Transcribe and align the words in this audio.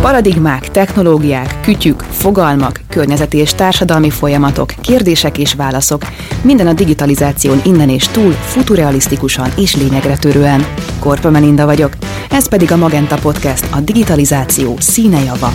Paradigmák, 0.00 0.70
technológiák, 0.70 1.60
kütyük, 1.60 2.00
fogalmak, 2.00 2.80
környezeti 2.88 3.36
és 3.36 3.54
társadalmi 3.54 4.10
folyamatok, 4.10 4.74
kérdések 4.80 5.38
és 5.38 5.54
válaszok. 5.54 6.02
Minden 6.42 6.66
a 6.66 6.72
digitalizáción 6.72 7.60
innen 7.64 7.88
és 7.88 8.08
túl, 8.08 8.32
futurealisztikusan 8.32 9.50
és 9.56 9.76
lényegre 9.76 10.16
törően. 10.16 10.66
Korpa 10.98 11.30
Melinda 11.30 11.64
vagyok, 11.64 11.92
ez 12.30 12.48
pedig 12.48 12.72
a 12.72 12.76
Magenta 12.76 13.16
Podcast, 13.16 13.66
a 13.70 13.80
digitalizáció 13.80 14.76
színe 14.80 15.22
java. 15.24 15.52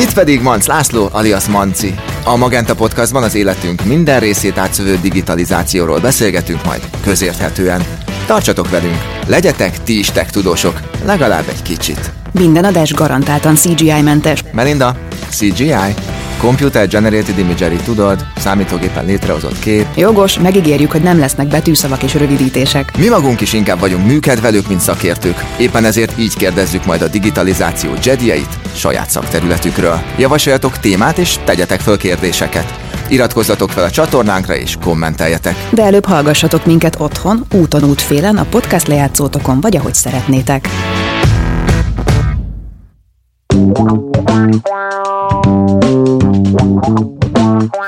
Itt 0.00 0.14
pedig 0.14 0.40
Manc 0.40 0.66
László, 0.66 1.08
alias 1.12 1.46
Manci. 1.46 1.94
A 2.24 2.36
Magenta 2.36 2.74
Podcastban 2.74 3.22
az 3.22 3.34
életünk 3.34 3.84
minden 3.84 4.20
részét 4.20 4.58
átszövő 4.58 4.98
digitalizációról 5.02 6.00
beszélgetünk 6.00 6.64
majd 6.64 6.82
közérthetően. 7.02 7.82
Tartsatok 8.26 8.70
velünk, 8.70 8.98
legyetek 9.26 9.82
ti 9.82 9.98
is 9.98 10.10
tech 10.10 10.30
tudósok, 10.30 10.80
legalább 11.04 11.48
egy 11.48 11.62
kicsit. 11.62 12.21
Minden 12.32 12.64
adás 12.64 12.92
garantáltan 12.92 13.54
CGI-mentes. 13.54 14.44
Melinda, 14.52 14.96
CGI? 15.30 15.94
Computer 16.38 16.88
Generated 16.88 17.38
Imagery, 17.38 17.76
tudod, 17.76 18.26
számítógépen 18.36 19.04
létrehozott 19.04 19.58
kép. 19.58 19.86
Jogos, 19.96 20.38
megígérjük, 20.38 20.90
hogy 20.90 21.02
nem 21.02 21.18
lesznek 21.18 21.46
betűszavak 21.46 22.02
és 22.02 22.14
rövidítések. 22.14 22.96
Mi 22.98 23.08
magunk 23.08 23.40
is 23.40 23.52
inkább 23.52 23.78
vagyunk 23.78 24.06
műkedvelők, 24.06 24.68
mint 24.68 24.80
szakértők. 24.80 25.44
Éppen 25.56 25.84
ezért 25.84 26.18
így 26.18 26.36
kérdezzük 26.36 26.84
majd 26.84 27.02
a 27.02 27.08
digitalizáció 27.08 27.90
jedieit 28.04 28.58
saját 28.74 29.10
szakterületükről. 29.10 30.00
Javasoljatok 30.18 30.78
témát 30.78 31.18
és 31.18 31.36
tegyetek 31.44 31.80
föl 31.80 31.96
kérdéseket. 31.96 32.74
Iratkozzatok 33.08 33.70
fel 33.70 33.84
a 33.84 33.90
csatornánkra 33.90 34.56
és 34.56 34.76
kommenteljetek. 34.84 35.56
De 35.70 35.82
előbb 35.82 36.06
hallgassatok 36.06 36.66
minket 36.66 36.96
otthon, 37.00 37.44
úton 37.54 37.84
útfélen, 37.84 38.36
a 38.36 38.44
podcast 38.44 38.86
lejátszótokon, 38.86 39.60
vagy 39.60 39.76
ahogy 39.76 39.94
szeretnétek. 39.94 40.68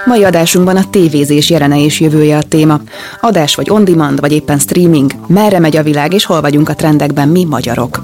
Mai 0.04 0.24
adásunkban 0.24 0.76
a 0.76 0.90
tévézés 0.90 1.50
jelene 1.50 1.84
és 1.84 2.00
jövője 2.00 2.36
a 2.36 2.42
téma. 2.42 2.80
Adás 3.20 3.54
vagy 3.54 3.70
on-demand, 3.70 4.20
vagy 4.20 4.32
éppen 4.32 4.58
streaming. 4.58 5.10
Merre 5.26 5.58
megy 5.58 5.76
a 5.76 5.82
világ, 5.82 6.12
és 6.12 6.24
hol 6.24 6.40
vagyunk 6.40 6.68
a 6.68 6.74
trendekben 6.74 7.28
mi 7.28 7.44
magyarok? 7.44 8.02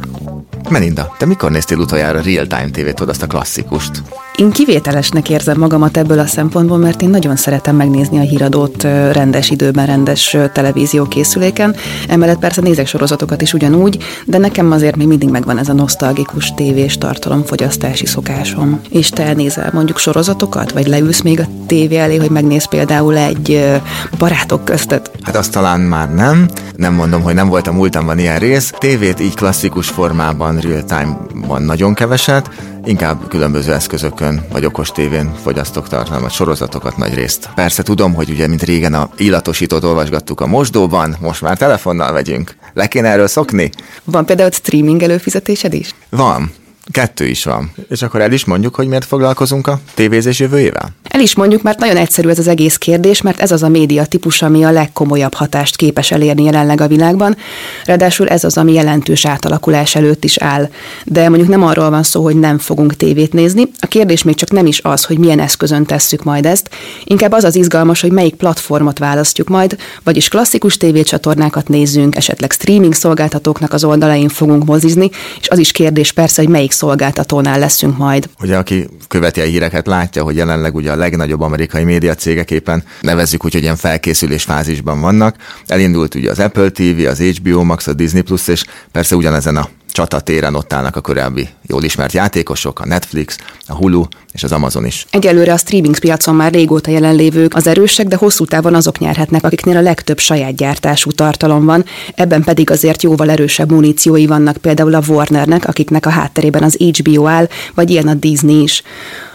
Melinda, 0.68 1.14
te 1.18 1.26
mikor 1.26 1.50
néztél 1.50 1.78
utoljára 1.78 2.20
real-time 2.20 2.70
tévét, 2.70 3.00
azt 3.00 3.22
a 3.22 3.26
klasszikust? 3.26 4.02
Én 4.40 4.50
kivételesnek 4.50 5.28
érzem 5.30 5.58
magamat 5.58 5.96
ebből 5.96 6.18
a 6.18 6.26
szempontból, 6.26 6.78
mert 6.78 7.02
én 7.02 7.08
nagyon 7.08 7.36
szeretem 7.36 7.76
megnézni 7.76 8.18
a 8.18 8.20
híradót 8.20 8.82
rendes 9.12 9.50
időben, 9.50 9.86
rendes 9.86 10.36
televízió 10.52 11.04
készüléken. 11.04 11.76
Emellett 12.08 12.38
persze 12.38 12.60
nézek 12.60 12.86
sorozatokat 12.86 13.42
is 13.42 13.52
ugyanúgy, 13.52 13.98
de 14.26 14.38
nekem 14.38 14.72
azért 14.72 14.96
még 14.96 15.06
mindig 15.06 15.28
megvan 15.28 15.58
ez 15.58 15.68
a 15.68 15.72
nosztalgikus 15.72 16.54
tévés 16.54 16.98
tartalomfogyasztási 16.98 18.06
szokásom. 18.06 18.80
És 18.90 19.08
te 19.08 19.32
nézel 19.32 19.70
mondjuk 19.72 19.98
sorozatokat, 19.98 20.72
vagy 20.72 20.86
leülsz 20.86 21.20
még 21.20 21.40
a 21.40 21.48
tévé 21.66 21.96
elé, 21.96 22.16
hogy 22.16 22.30
megnéz 22.30 22.68
például 22.68 23.16
egy 23.16 23.78
barátok 24.18 24.64
köztet? 24.64 25.10
Hát 25.22 25.36
azt 25.36 25.52
talán 25.52 25.80
már 25.80 26.14
nem. 26.14 26.48
Nem 26.76 26.94
mondom, 26.94 27.22
hogy 27.22 27.34
nem 27.34 27.48
voltam 27.48 27.74
múltamban 27.74 28.18
ilyen 28.18 28.38
rész. 28.38 28.72
Tévét 28.78 29.20
így 29.20 29.34
klasszikus 29.34 29.88
formában, 29.88 30.58
real-time-ban 30.58 31.62
nagyon 31.62 31.94
keveset, 31.94 32.50
inkább 32.84 33.28
különböző 33.28 33.72
eszközökön 33.72 34.46
vagy 34.52 34.64
okos 34.64 34.92
tévén 34.92 35.34
fogyasztok 35.42 35.88
tartalmat, 35.88 36.30
sorozatokat 36.30 36.96
nagy 36.96 37.14
részt. 37.14 37.48
Persze 37.54 37.82
tudom, 37.82 38.14
hogy 38.14 38.30
ugye, 38.30 38.46
mint 38.46 38.62
régen 38.62 38.94
a 38.94 39.10
illatosítót 39.16 39.84
olvasgattuk 39.84 40.40
a 40.40 40.46
mosdóban, 40.46 41.16
most 41.20 41.42
már 41.42 41.56
telefonnal 41.56 42.12
vegyünk. 42.12 42.56
Le 42.74 42.86
kéne 42.86 43.08
erről 43.08 43.26
szokni? 43.26 43.70
Van 44.04 44.26
például 44.26 44.50
streaming 44.50 45.02
előfizetésed 45.02 45.74
is? 45.74 45.94
Van. 46.08 46.52
Kettő 46.92 47.26
is 47.26 47.44
van. 47.44 47.72
És 47.88 48.02
akkor 48.02 48.20
el 48.20 48.32
is 48.32 48.44
mondjuk, 48.44 48.74
hogy 48.74 48.86
miért 48.86 49.04
foglalkozunk 49.04 49.66
a 49.66 49.80
tévézés 49.94 50.38
jövőjével? 50.38 50.90
El 51.02 51.20
is 51.20 51.34
mondjuk, 51.34 51.62
mert 51.62 51.78
nagyon 51.78 51.96
egyszerű 51.96 52.28
ez 52.28 52.38
az 52.38 52.48
egész 52.48 52.76
kérdés, 52.76 53.22
mert 53.22 53.40
ez 53.40 53.50
az 53.50 53.62
a 53.62 53.68
média 53.68 54.04
típus, 54.04 54.42
ami 54.42 54.64
a 54.64 54.70
legkomolyabb 54.70 55.34
hatást 55.34 55.76
képes 55.76 56.10
elérni 56.10 56.44
jelenleg 56.44 56.80
a 56.80 56.86
világban. 56.86 57.36
Ráadásul 57.84 58.28
ez 58.28 58.44
az, 58.44 58.56
ami 58.56 58.72
jelentős 58.72 59.26
átalakulás 59.26 59.94
előtt 59.94 60.24
is 60.24 60.38
áll. 60.38 60.68
De 61.04 61.28
mondjuk 61.28 61.48
nem 61.48 61.62
arról 61.62 61.90
van 61.90 62.02
szó, 62.02 62.22
hogy 62.22 62.38
nem 62.38 62.58
fogunk 62.58 62.96
tévét 62.96 63.32
nézni. 63.32 63.68
A 63.80 63.86
kérdés 63.86 64.22
még 64.22 64.34
csak 64.34 64.50
nem 64.50 64.66
is 64.66 64.80
az, 64.82 65.04
hogy 65.04 65.18
milyen 65.18 65.40
eszközön 65.40 65.84
tesszük 65.84 66.24
majd 66.24 66.46
ezt. 66.46 66.68
Inkább 67.04 67.32
az 67.32 67.44
az 67.44 67.56
izgalmas, 67.56 68.00
hogy 68.00 68.12
melyik 68.12 68.34
platformot 68.34 68.98
választjuk 68.98 69.48
majd, 69.48 69.76
vagyis 70.02 70.28
klasszikus 70.28 70.76
tévécsatornákat 70.76 71.68
nézzünk, 71.68 72.16
esetleg 72.16 72.52
streaming 72.52 72.94
szolgáltatóknak 72.94 73.72
az 73.72 73.84
oldalain 73.84 74.28
fogunk 74.28 74.64
mozizni, 74.64 75.10
és 75.40 75.48
az 75.48 75.58
is 75.58 75.72
kérdés 75.72 76.12
persze, 76.12 76.42
hogy 76.42 76.50
melyik 76.50 76.72
szolgáltatónál 76.80 77.58
leszünk 77.58 77.96
majd. 77.96 78.28
Ugye, 78.42 78.56
aki 78.56 78.88
követi 79.08 79.40
a 79.40 79.44
híreket, 79.44 79.86
látja, 79.86 80.22
hogy 80.22 80.36
jelenleg 80.36 80.74
ugye 80.74 80.92
a 80.92 80.96
legnagyobb 80.96 81.40
amerikai 81.40 81.84
médiacégek 81.84 82.50
éppen 82.50 82.84
nevezzük 83.00 83.44
úgy, 83.44 83.52
hogy 83.52 83.62
ilyen 83.62 83.76
felkészülés 83.76 84.42
fázisban 84.42 85.00
vannak. 85.00 85.36
Elindult 85.66 86.14
ugye 86.14 86.30
az 86.30 86.38
Apple 86.38 86.70
TV, 86.70 87.06
az 87.08 87.20
HBO 87.20 87.62
Max, 87.64 87.86
a 87.86 87.92
Disney 87.92 88.22
Plus, 88.22 88.48
és 88.48 88.64
persze 88.92 89.16
ugyanezen 89.16 89.56
a 89.56 89.68
csatatéren 89.92 90.54
ott 90.54 90.72
állnak 90.72 90.96
a 90.96 91.00
korábbi 91.00 91.48
jól 91.66 91.82
ismert 91.82 92.12
játékosok, 92.12 92.80
a 92.80 92.86
Netflix, 92.86 93.36
a 93.66 93.74
Hulu 93.74 94.04
és 94.32 94.42
az 94.42 94.52
Amazon 94.52 94.86
is. 94.86 95.06
Egyelőre 95.10 95.52
a 95.52 95.56
streaming 95.56 95.98
piacon 95.98 96.34
már 96.34 96.52
régóta 96.52 96.90
jelenlévők 96.90 97.54
az 97.54 97.66
erősek, 97.66 98.06
de 98.06 98.16
hosszú 98.16 98.44
távon 98.44 98.74
azok 98.74 98.98
nyerhetnek, 98.98 99.44
akiknél 99.44 99.76
a 99.76 99.80
legtöbb 99.80 100.18
saját 100.18 100.54
gyártású 100.54 101.10
tartalom 101.10 101.64
van, 101.64 101.84
ebben 102.14 102.42
pedig 102.42 102.70
azért 102.70 103.02
jóval 103.02 103.30
erősebb 103.30 103.70
muníciói 103.70 104.26
vannak 104.26 104.56
például 104.56 104.94
a 104.94 105.02
Warnernek, 105.08 105.68
akiknek 105.68 106.06
a 106.06 106.10
hátterében 106.10 106.62
az 106.62 106.76
HBO 106.76 107.26
áll, 107.26 107.48
vagy 107.74 107.90
ilyen 107.90 108.08
a 108.08 108.14
Disney 108.14 108.62
is. 108.62 108.82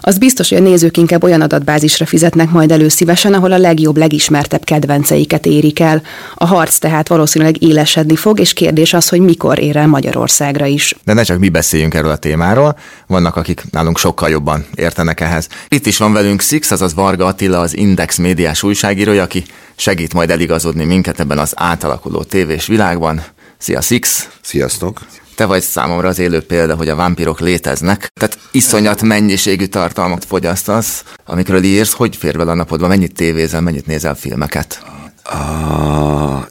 Az 0.01 0.17
biztos, 0.17 0.49
hogy 0.49 0.57
a 0.57 0.61
nézők 0.61 0.97
inkább 0.97 1.23
olyan 1.23 1.41
adatbázisra 1.41 2.05
fizetnek 2.05 2.49
majd 2.51 2.71
elő 2.71 2.87
szívesen, 2.87 3.33
ahol 3.33 3.51
a 3.51 3.57
legjobb, 3.57 3.97
legismertebb 3.97 4.63
kedvenceiket 4.63 5.45
érik 5.45 5.79
el. 5.79 6.01
A 6.35 6.45
harc 6.45 6.77
tehát 6.77 7.07
valószínűleg 7.07 7.63
élesedni 7.63 8.15
fog, 8.15 8.39
és 8.39 8.53
kérdés 8.53 8.93
az, 8.93 9.09
hogy 9.09 9.19
mikor 9.19 9.59
ér 9.59 9.75
el 9.75 9.87
Magyarországra 10.45 10.65
is. 10.65 10.95
De 11.03 11.13
ne 11.13 11.23
csak 11.23 11.39
mi 11.39 11.49
beszéljünk 11.49 11.93
erről 11.93 12.11
a 12.11 12.17
témáról, 12.17 12.77
vannak, 13.07 13.35
akik 13.35 13.63
nálunk 13.71 13.97
sokkal 13.97 14.29
jobban 14.29 14.65
értenek 14.75 15.19
ehhez. 15.19 15.47
Itt 15.67 15.85
is 15.85 15.97
van 15.97 16.13
velünk 16.13 16.41
Six, 16.41 16.71
azaz 16.71 16.93
Varga 16.93 17.25
Attila, 17.25 17.59
az 17.59 17.75
Index 17.75 18.17
médiás 18.17 18.63
újságírója, 18.63 19.23
aki 19.23 19.43
segít 19.75 20.13
majd 20.13 20.29
eligazodni 20.29 20.85
minket 20.85 21.19
ebben 21.19 21.37
az 21.37 21.53
átalakuló 21.55 22.23
tévés 22.23 22.65
világban. 22.65 23.23
Szia 23.57 23.81
Six! 23.81 24.29
Sziasztok! 24.41 24.99
Te 25.35 25.45
vagy 25.45 25.61
számomra 25.61 26.07
az 26.07 26.19
élő 26.19 26.41
példa, 26.41 26.75
hogy 26.75 26.89
a 26.89 26.95
vámpirok 26.95 27.39
léteznek. 27.39 28.07
Tehát 28.19 28.37
iszonyat 28.51 29.01
mennyiségű 29.01 29.65
tartalmat 29.65 30.25
fogyasztasz, 30.25 31.03
amikről 31.25 31.63
írsz, 31.63 31.93
hogy 31.93 32.15
fér 32.15 32.37
bele 32.37 32.51
a 32.51 32.55
napodba, 32.55 32.87
mennyit 32.87 33.13
tévézel, 33.13 33.61
mennyit 33.61 33.85
nézel 33.85 34.15
filmeket? 34.15 34.83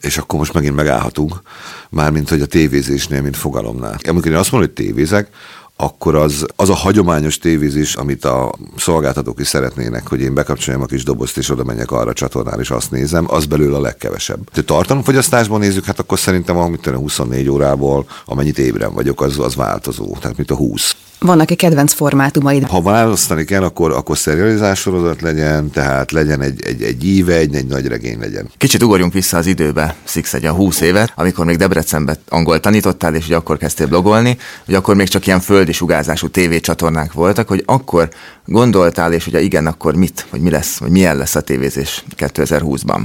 És 0.00 0.18
akkor 0.18 0.38
most 0.38 0.52
megint 0.52 0.74
megállhatunk, 0.74 1.42
mármint 1.90 2.28
hogy 2.28 2.40
a 2.40 2.46
tévézésnél, 2.46 3.22
mint 3.22 3.36
fogalomnál. 3.36 3.98
Amikor 4.08 4.30
én 4.30 4.36
azt 4.36 4.50
mondom, 4.50 4.70
hogy 4.74 4.84
tévézek, 4.84 5.28
akkor 5.76 6.14
az, 6.14 6.46
az 6.56 6.68
a 6.68 6.74
hagyományos 6.74 7.38
tévézés, 7.38 7.94
amit 7.94 8.24
a 8.24 8.54
szolgáltatók 8.76 9.40
is 9.40 9.46
szeretnének, 9.46 10.08
hogy 10.08 10.20
én 10.20 10.34
bekapcsoljam 10.34 10.82
a 10.82 10.86
kis 10.86 11.04
dobozt, 11.04 11.36
és 11.36 11.50
oda 11.50 11.64
menjek 11.64 11.90
arra 11.90 12.10
a 12.10 12.12
csatornán, 12.12 12.60
és 12.60 12.70
azt 12.70 12.90
nézem, 12.90 13.24
az 13.28 13.46
belőle 13.46 13.76
a 13.76 13.80
legkevesebb. 13.80 14.48
Ha 14.52 14.62
tartalomfogyasztásban 14.62 15.60
nézzük, 15.60 15.84
hát 15.84 15.98
akkor 15.98 16.18
szerintem 16.18 16.56
a 16.56 16.70
24 16.96 17.48
órából, 17.48 18.06
amennyit 18.24 18.58
ébren 18.58 18.94
vagyok, 18.94 19.22
az, 19.22 19.38
az 19.38 19.54
változó. 19.54 20.16
Tehát 20.20 20.36
mint 20.36 20.50
a 20.50 20.54
20. 20.56 20.96
Vannak-e 21.24 21.54
kedvenc 21.54 21.92
formátumaid? 21.92 22.64
Ha 22.64 22.82
választani 22.82 23.44
kell, 23.44 23.62
akkor, 23.62 23.92
akkor 23.92 24.18
szerializás 24.18 24.78
sorozat 24.78 25.20
legyen, 25.20 25.70
tehát 25.70 26.12
legyen 26.12 26.40
egy, 26.40 26.62
egy, 26.64 26.82
egy 26.82 27.04
íve, 27.04 27.34
egy, 27.34 27.54
egy 27.54 27.66
nagy 27.66 27.86
regény 27.86 28.18
legyen. 28.18 28.48
Kicsit 28.56 28.82
ugorjunk 28.82 29.12
vissza 29.12 29.36
az 29.36 29.46
időbe, 29.46 29.94
Six 30.04 30.34
egy 30.34 30.44
a 30.44 30.52
20 30.52 30.80
évet, 30.80 31.12
amikor 31.14 31.44
még 31.44 31.56
Debrecenben 31.56 32.16
angol 32.28 32.60
tanítottál, 32.60 33.14
és 33.14 33.26
hogy 33.26 33.34
akkor 33.34 33.56
kezdtél 33.56 33.86
blogolni, 33.86 34.38
hogy 34.64 34.74
akkor 34.74 34.94
még 34.94 35.08
csak 35.08 35.26
ilyen 35.26 35.40
földi 35.40 35.72
sugázású 35.72 36.28
tévécsatornák 36.28 37.12
voltak, 37.12 37.48
hogy 37.48 37.62
akkor 37.66 38.08
gondoltál, 38.46 39.12
és 39.12 39.24
hogy 39.24 39.42
igen, 39.42 39.66
akkor 39.66 39.94
mit, 39.94 40.26
vagy 40.30 40.40
mi 40.40 40.50
lesz, 40.50 40.78
vagy 40.78 40.90
milyen 40.90 41.16
lesz 41.16 41.34
a 41.34 41.40
tévézés 41.40 42.04
2020-ban? 42.16 43.00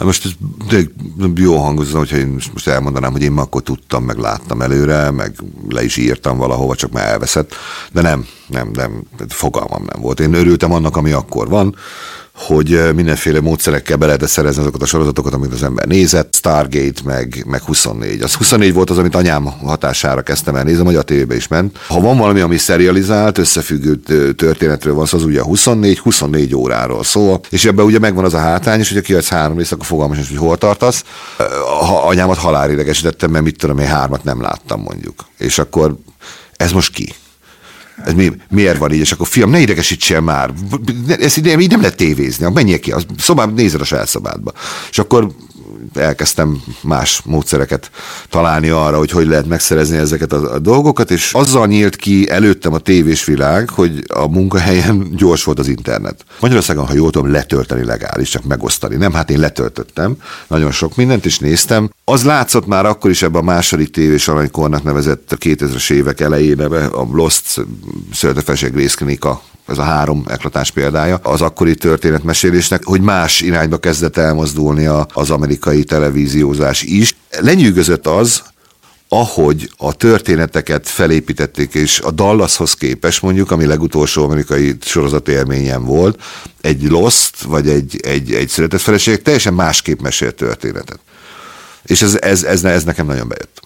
Hát 0.00 0.08
most 0.08 0.24
ez 0.24 0.84
jó 1.34 1.56
hangozna, 1.56 1.98
hogyha 1.98 2.16
én 2.16 2.38
most 2.52 2.68
elmondanám, 2.68 3.12
hogy 3.12 3.22
én 3.22 3.32
ma 3.32 3.42
akkor 3.42 3.62
tudtam, 3.62 4.04
meg 4.04 4.16
láttam 4.16 4.62
előre, 4.62 5.10
meg 5.10 5.34
le 5.68 5.84
is 5.84 5.96
írtam 5.96 6.38
valahova, 6.38 6.74
csak 6.74 6.92
már 6.92 7.06
elveszett, 7.06 7.54
de 7.92 8.00
nem, 8.00 8.26
nem, 8.46 8.70
nem, 8.72 9.02
fogalmam 9.28 9.84
nem 9.92 10.00
volt. 10.02 10.20
Én 10.20 10.34
örültem 10.34 10.72
annak, 10.72 10.96
ami 10.96 11.12
akkor 11.12 11.48
van, 11.48 11.74
hogy 12.46 12.94
mindenféle 12.94 13.40
módszerekkel 13.40 13.96
be 13.96 14.06
lehetett 14.06 14.28
szerezni 14.28 14.60
azokat 14.60 14.82
a 14.82 14.86
sorozatokat, 14.86 15.34
amit 15.34 15.52
az 15.52 15.62
ember 15.62 15.86
nézett, 15.86 16.34
Stargate, 16.34 17.00
meg, 17.04 17.44
meg 17.46 17.62
24. 17.62 18.22
Az 18.22 18.34
24 18.34 18.72
volt 18.72 18.90
az, 18.90 18.98
amit 18.98 19.14
anyám 19.14 19.44
hatására 19.44 20.22
kezdtem 20.22 20.56
el 20.56 20.62
nézni, 20.62 20.94
a 20.94 21.02
tévébe 21.02 21.36
is 21.36 21.48
ment. 21.48 21.78
Ha 21.86 22.00
van 22.00 22.18
valami, 22.18 22.40
ami 22.40 22.56
serializált, 22.56 23.38
összefüggő 23.38 23.94
történetről 24.32 24.94
van 24.94 25.06
az 25.10 25.24
ugye 25.24 25.40
a 25.40 25.44
24, 25.44 25.98
24 25.98 26.54
óráról 26.54 27.04
szól, 27.04 27.40
és 27.50 27.64
ebben 27.64 27.84
ugye 27.84 27.98
megvan 27.98 28.24
az 28.24 28.34
a 28.34 28.38
hátrány, 28.38 28.78
és 28.78 28.88
hogyha 28.88 29.02
kiadsz 29.02 29.28
három 29.28 29.56
részt, 29.56 29.72
akkor 29.72 29.86
fogalmas, 29.86 30.28
hogy 30.28 30.36
hol 30.36 30.58
tartasz. 30.58 31.04
Ha 31.86 32.06
anyámat 32.06 32.36
halálidegesítettem, 32.36 33.30
mert 33.30 33.44
mit 33.44 33.58
tudom, 33.58 33.78
én 33.78 33.86
hármat 33.86 34.24
nem 34.24 34.40
láttam 34.40 34.80
mondjuk. 34.80 35.24
És 35.38 35.58
akkor 35.58 35.96
ez 36.56 36.72
most 36.72 36.92
ki? 36.92 37.14
Ez 38.04 38.12
mi, 38.12 38.32
miért 38.50 38.78
van 38.78 38.92
így? 38.92 39.00
És 39.00 39.12
akkor 39.12 39.26
fiam, 39.26 39.50
ne 39.50 39.58
idegesítsél 39.58 40.20
már. 40.20 40.50
Ez 41.06 41.36
így, 41.36 41.60
így 41.60 41.70
nem 41.70 41.80
lehet 41.80 41.96
tévézni. 41.96 42.50
Menjél 42.52 42.78
ki, 42.78 42.92
a 42.92 43.00
szobában 43.18 43.54
nézed 43.54 43.80
a 43.80 43.84
saját 43.84 44.08
szobádba. 44.08 44.52
És 44.90 44.98
akkor 44.98 45.30
elkezdtem 45.94 46.62
más 46.82 47.22
módszereket 47.24 47.90
találni 48.28 48.68
arra, 48.68 48.98
hogy 48.98 49.10
hogy 49.10 49.26
lehet 49.26 49.46
megszerezni 49.46 49.96
ezeket 49.96 50.32
a, 50.32 50.54
a 50.54 50.58
dolgokat, 50.58 51.10
és 51.10 51.32
azzal 51.32 51.66
nyílt 51.66 51.96
ki 51.96 52.30
előttem 52.30 52.72
a 52.72 52.78
tévés 52.78 53.24
világ, 53.24 53.70
hogy 53.70 54.04
a 54.14 54.28
munkahelyen 54.28 55.12
gyors 55.16 55.44
volt 55.44 55.58
az 55.58 55.68
internet. 55.68 56.24
Magyarországon, 56.40 56.86
ha 56.86 56.94
jól 56.94 57.10
tudom, 57.10 57.30
letölteni 57.30 57.84
legális, 57.84 58.28
csak 58.28 58.44
megosztani. 58.44 58.96
Nem, 58.96 59.12
hát 59.12 59.30
én 59.30 59.38
letöltöttem 59.38 60.16
nagyon 60.46 60.70
sok 60.70 60.96
mindent, 60.96 61.24
és 61.24 61.38
néztem. 61.38 61.90
Az 62.04 62.24
látszott 62.24 62.66
már 62.66 62.86
akkor 62.86 63.10
is 63.10 63.22
ebben 63.22 63.40
a 63.40 63.44
második 63.44 63.90
tévés 63.90 64.28
aranykornak 64.28 64.82
nevezett 64.82 65.32
a 65.32 65.36
2000-es 65.36 65.90
évek 65.90 66.20
elején, 66.20 66.60
a 66.60 67.06
Lost 67.12 67.66
Szörtefeség 68.12 68.74
részklinika 68.74 69.42
ez 69.66 69.78
a 69.78 69.82
három 69.82 70.24
eklatás 70.28 70.70
példája 70.70 71.16
az 71.22 71.40
akkori 71.40 71.74
történetmesélésnek, 71.74 72.84
hogy 72.84 73.00
más 73.00 73.40
irányba 73.40 73.78
kezdett 73.78 74.16
elmozdulni 74.16 74.86
az 75.12 75.30
amerikai 75.30 75.84
televíziózás 75.84 76.82
is. 76.82 77.16
Lenyűgözött 77.40 78.06
az, 78.06 78.42
ahogy 79.12 79.70
a 79.76 79.92
történeteket 79.92 80.88
felépítették, 80.88 81.74
és 81.74 82.00
a 82.00 82.10
Dallashoz 82.10 82.74
képes 82.74 83.20
mondjuk, 83.20 83.50
ami 83.50 83.66
legutolsó 83.66 84.24
amerikai 84.24 84.76
sorozatélményem 84.80 85.84
volt, 85.84 86.22
egy 86.60 86.82
Lost, 86.82 87.42
vagy 87.42 87.68
egy, 87.68 88.00
egy, 88.02 88.32
egy 88.32 88.48
született 88.48 88.80
feleség 88.80 89.22
teljesen 89.22 89.54
másképp 89.54 90.00
mesél 90.00 90.32
történetet. 90.34 91.00
És 91.82 92.02
ez, 92.02 92.18
ez, 92.20 92.42
ez, 92.42 92.64
ez 92.64 92.84
nekem 92.84 93.06
nagyon 93.06 93.28
bejött. 93.28 93.60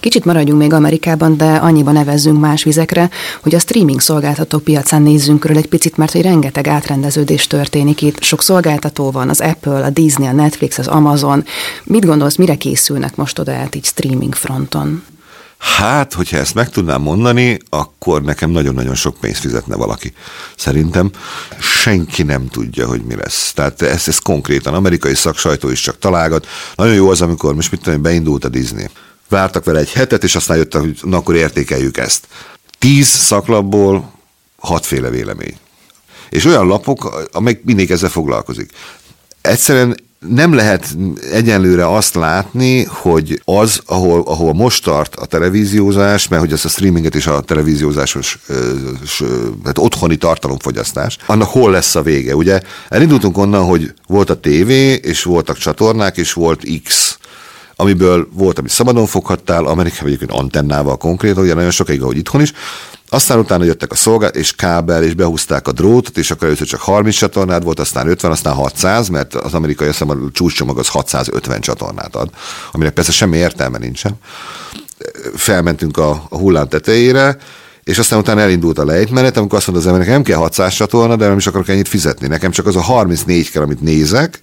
Kicsit 0.00 0.24
maradjunk 0.24 0.60
még 0.60 0.72
Amerikában, 0.72 1.36
de 1.36 1.54
annyiban 1.54 1.92
nevezzünk 1.92 2.40
más 2.40 2.62
vizekre, 2.62 3.10
hogy 3.42 3.54
a 3.54 3.58
streaming 3.58 4.00
szolgáltató 4.00 4.58
piacán 4.58 5.02
nézzünk 5.02 5.40
körül 5.40 5.56
egy 5.56 5.68
picit, 5.68 5.96
mert 5.96 6.12
hogy 6.12 6.22
rengeteg 6.22 6.66
átrendeződés 6.66 7.46
történik 7.46 8.02
itt. 8.02 8.22
Sok 8.22 8.42
szolgáltató 8.42 9.10
van, 9.10 9.28
az 9.28 9.40
Apple, 9.40 9.84
a 9.84 9.90
Disney, 9.90 10.26
a 10.26 10.32
Netflix, 10.32 10.78
az 10.78 10.86
Amazon. 10.86 11.44
Mit 11.84 12.04
gondolsz, 12.04 12.36
mire 12.36 12.54
készülnek 12.54 13.16
most 13.16 13.38
oda 13.38 13.52
át 13.52 13.74
így 13.74 13.84
streaming 13.84 14.34
fronton? 14.34 15.02
Hát, 15.58 16.12
hogyha 16.12 16.36
ezt 16.36 16.54
meg 16.54 16.68
tudnám 16.68 17.02
mondani, 17.02 17.58
akkor 17.68 18.22
nekem 18.22 18.50
nagyon-nagyon 18.50 18.94
sok 18.94 19.16
pénzt 19.20 19.40
fizetne 19.40 19.76
valaki. 19.76 20.12
Szerintem 20.56 21.10
senki 21.60 22.22
nem 22.22 22.48
tudja, 22.48 22.86
hogy 22.86 23.02
mi 23.02 23.14
lesz. 23.14 23.52
Tehát 23.54 23.82
ez, 23.82 24.08
ez 24.08 24.18
konkrétan, 24.18 24.74
amerikai 24.74 25.14
szaksajtó 25.14 25.70
is 25.70 25.80
csak 25.80 25.98
találgat. 25.98 26.46
Nagyon 26.74 26.94
jó 26.94 27.10
az, 27.10 27.20
amikor 27.20 27.54
most 27.54 27.70
mit 27.70 27.82
tudom, 27.82 28.02
beindult 28.02 28.44
a 28.44 28.48
Disney 28.48 28.86
vártak 29.28 29.64
vele 29.64 29.78
egy 29.78 29.92
hetet, 29.92 30.24
és 30.24 30.34
aztán 30.34 30.56
jöttek, 30.56 30.80
hogy 30.80 30.98
na 31.02 31.16
akkor 31.16 31.34
értékeljük 31.34 31.96
ezt. 31.96 32.26
Tíz 32.78 33.06
szaklapból 33.06 34.12
hatféle 34.58 35.10
vélemény. 35.10 35.56
És 36.28 36.44
olyan 36.44 36.66
lapok, 36.66 37.28
amelyek 37.32 37.64
mindig 37.64 37.90
ezzel 37.90 38.08
foglalkozik. 38.08 38.70
Egyszerűen 39.40 39.96
nem 40.18 40.54
lehet 40.54 40.96
egyenlőre 41.32 41.94
azt 41.94 42.14
látni, 42.14 42.84
hogy 42.84 43.42
az, 43.44 43.80
ahol, 43.86 44.22
ahol 44.26 44.52
most 44.52 44.84
tart 44.84 45.14
a 45.14 45.26
televíziózás, 45.26 46.28
mert 46.28 46.42
hogy 46.42 46.52
ez 46.52 46.64
a 46.64 46.68
streaminget 46.68 47.14
és 47.14 47.26
a 47.26 47.40
televíziózásos 47.40 48.38
hát 49.64 49.78
otthoni 49.78 50.16
tartalomfogyasztás, 50.16 51.16
annak 51.26 51.48
hol 51.48 51.70
lesz 51.70 51.94
a 51.94 52.02
vége. 52.02 52.36
Ugye 52.36 52.60
elindultunk 52.88 53.38
onnan, 53.38 53.64
hogy 53.64 53.94
volt 54.06 54.30
a 54.30 54.40
tévé, 54.40 54.92
és 54.92 55.22
voltak 55.22 55.56
csatornák, 55.56 56.16
és 56.16 56.32
volt 56.32 56.62
X 56.84 57.17
amiből 57.80 58.28
volt, 58.32 58.58
amit 58.58 58.70
szabadon 58.70 59.06
foghattál, 59.06 59.64
Amerikában 59.64 60.06
egyébként 60.06 60.40
antennával 60.40 60.96
konkrétan, 60.96 61.42
ugye 61.42 61.54
nagyon 61.54 61.70
sokáig, 61.70 62.02
ahogy 62.02 62.16
itthon 62.16 62.40
is, 62.40 62.52
aztán 63.08 63.38
utána 63.38 63.64
jöttek 63.64 63.92
a 63.92 63.94
szolgált, 63.94 64.36
és 64.36 64.54
kábel, 64.54 65.02
és 65.02 65.14
behúzták 65.14 65.68
a 65.68 65.72
drótot, 65.72 66.16
és 66.16 66.30
akkor 66.30 66.46
először 66.46 66.66
csak 66.66 66.80
30 66.80 67.16
csatornád 67.16 67.64
volt, 67.64 67.80
aztán 67.80 68.08
50, 68.08 68.30
aztán 68.30 68.54
600, 68.54 69.08
mert 69.08 69.34
az 69.34 69.54
amerikai 69.54 69.88
azt 69.88 70.00
a 70.00 70.16
csúcscsomag 70.32 70.78
az 70.78 70.88
650 70.88 71.60
csatornát 71.60 72.16
ad, 72.16 72.30
aminek 72.72 72.92
persze 72.92 73.12
semmi 73.12 73.36
értelme 73.36 73.78
nincsen. 73.78 74.12
Felmentünk 75.34 75.96
a, 75.96 76.10
a 76.28 76.36
hullám 76.36 76.68
tetejére, 76.68 77.36
és 77.88 77.98
aztán 77.98 78.18
utána 78.18 78.40
elindult 78.40 78.78
a 78.78 78.84
lejtmenet, 78.84 79.36
amikor 79.36 79.58
azt 79.58 79.66
mondta 79.66 79.86
az 79.86 79.92
embernek, 79.92 80.14
nem 80.14 80.24
kell 80.24 80.36
600 80.36 80.74
csatorna, 80.74 81.16
de 81.16 81.26
nem 81.26 81.36
is 81.36 81.46
akarok 81.46 81.68
ennyit 81.68 81.88
fizetni. 81.88 82.26
Nekem 82.26 82.50
csak 82.50 82.66
az 82.66 82.76
a 82.76 82.80
34 82.80 83.50
kell, 83.50 83.62
amit 83.62 83.80
nézek, 83.80 84.40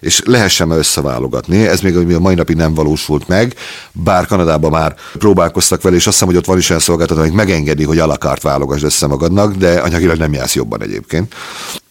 és 0.00 0.22
lehessen 0.24 0.70
összeválogatni. 0.70 1.66
Ez 1.66 1.80
még 1.80 1.96
a 1.96 2.20
mai 2.20 2.34
napig 2.34 2.56
nem 2.56 2.74
valósult 2.74 3.28
meg, 3.28 3.54
bár 3.92 4.26
Kanadában 4.26 4.70
már 4.70 4.94
próbálkoztak 5.18 5.82
vele, 5.82 5.96
és 5.96 6.06
azt 6.06 6.12
hiszem, 6.12 6.28
hogy 6.28 6.36
ott 6.36 6.46
van 6.46 6.58
is 6.58 6.70
olyan 6.70 6.82
szolgáltató, 6.82 7.20
hogy 7.20 7.32
megengedi, 7.32 7.84
hogy 7.84 7.98
alakárt 7.98 8.42
válogass 8.42 8.82
össze 8.82 9.06
magadnak, 9.06 9.54
de 9.54 9.80
anyagilag 9.80 10.16
nem 10.16 10.32
jársz 10.32 10.54
jobban 10.54 10.82
egyébként. 10.82 11.34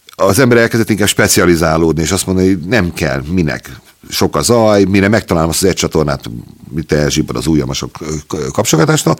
Az 0.08 0.38
ember 0.38 0.58
elkezdett 0.58 0.90
inkább 0.90 1.08
specializálódni, 1.08 2.02
és 2.02 2.12
azt 2.12 2.26
mondani, 2.26 2.46
hogy 2.46 2.58
nem 2.58 2.92
kell, 2.92 3.22
minek, 3.30 3.70
sok 4.08 4.36
a 4.36 4.42
zaj, 4.42 4.84
mire 4.84 5.08
megtalálom 5.08 5.50
azt 5.50 5.62
az 5.62 5.68
egy 5.68 5.74
csatornát, 5.74 6.30
mit 6.68 6.92
elzsibbad 6.92 7.36
az 7.36 7.46
ujjam 7.46 7.68
a 7.68 7.74
sok 7.74 7.98
kapcsolatásnál, 8.52 9.16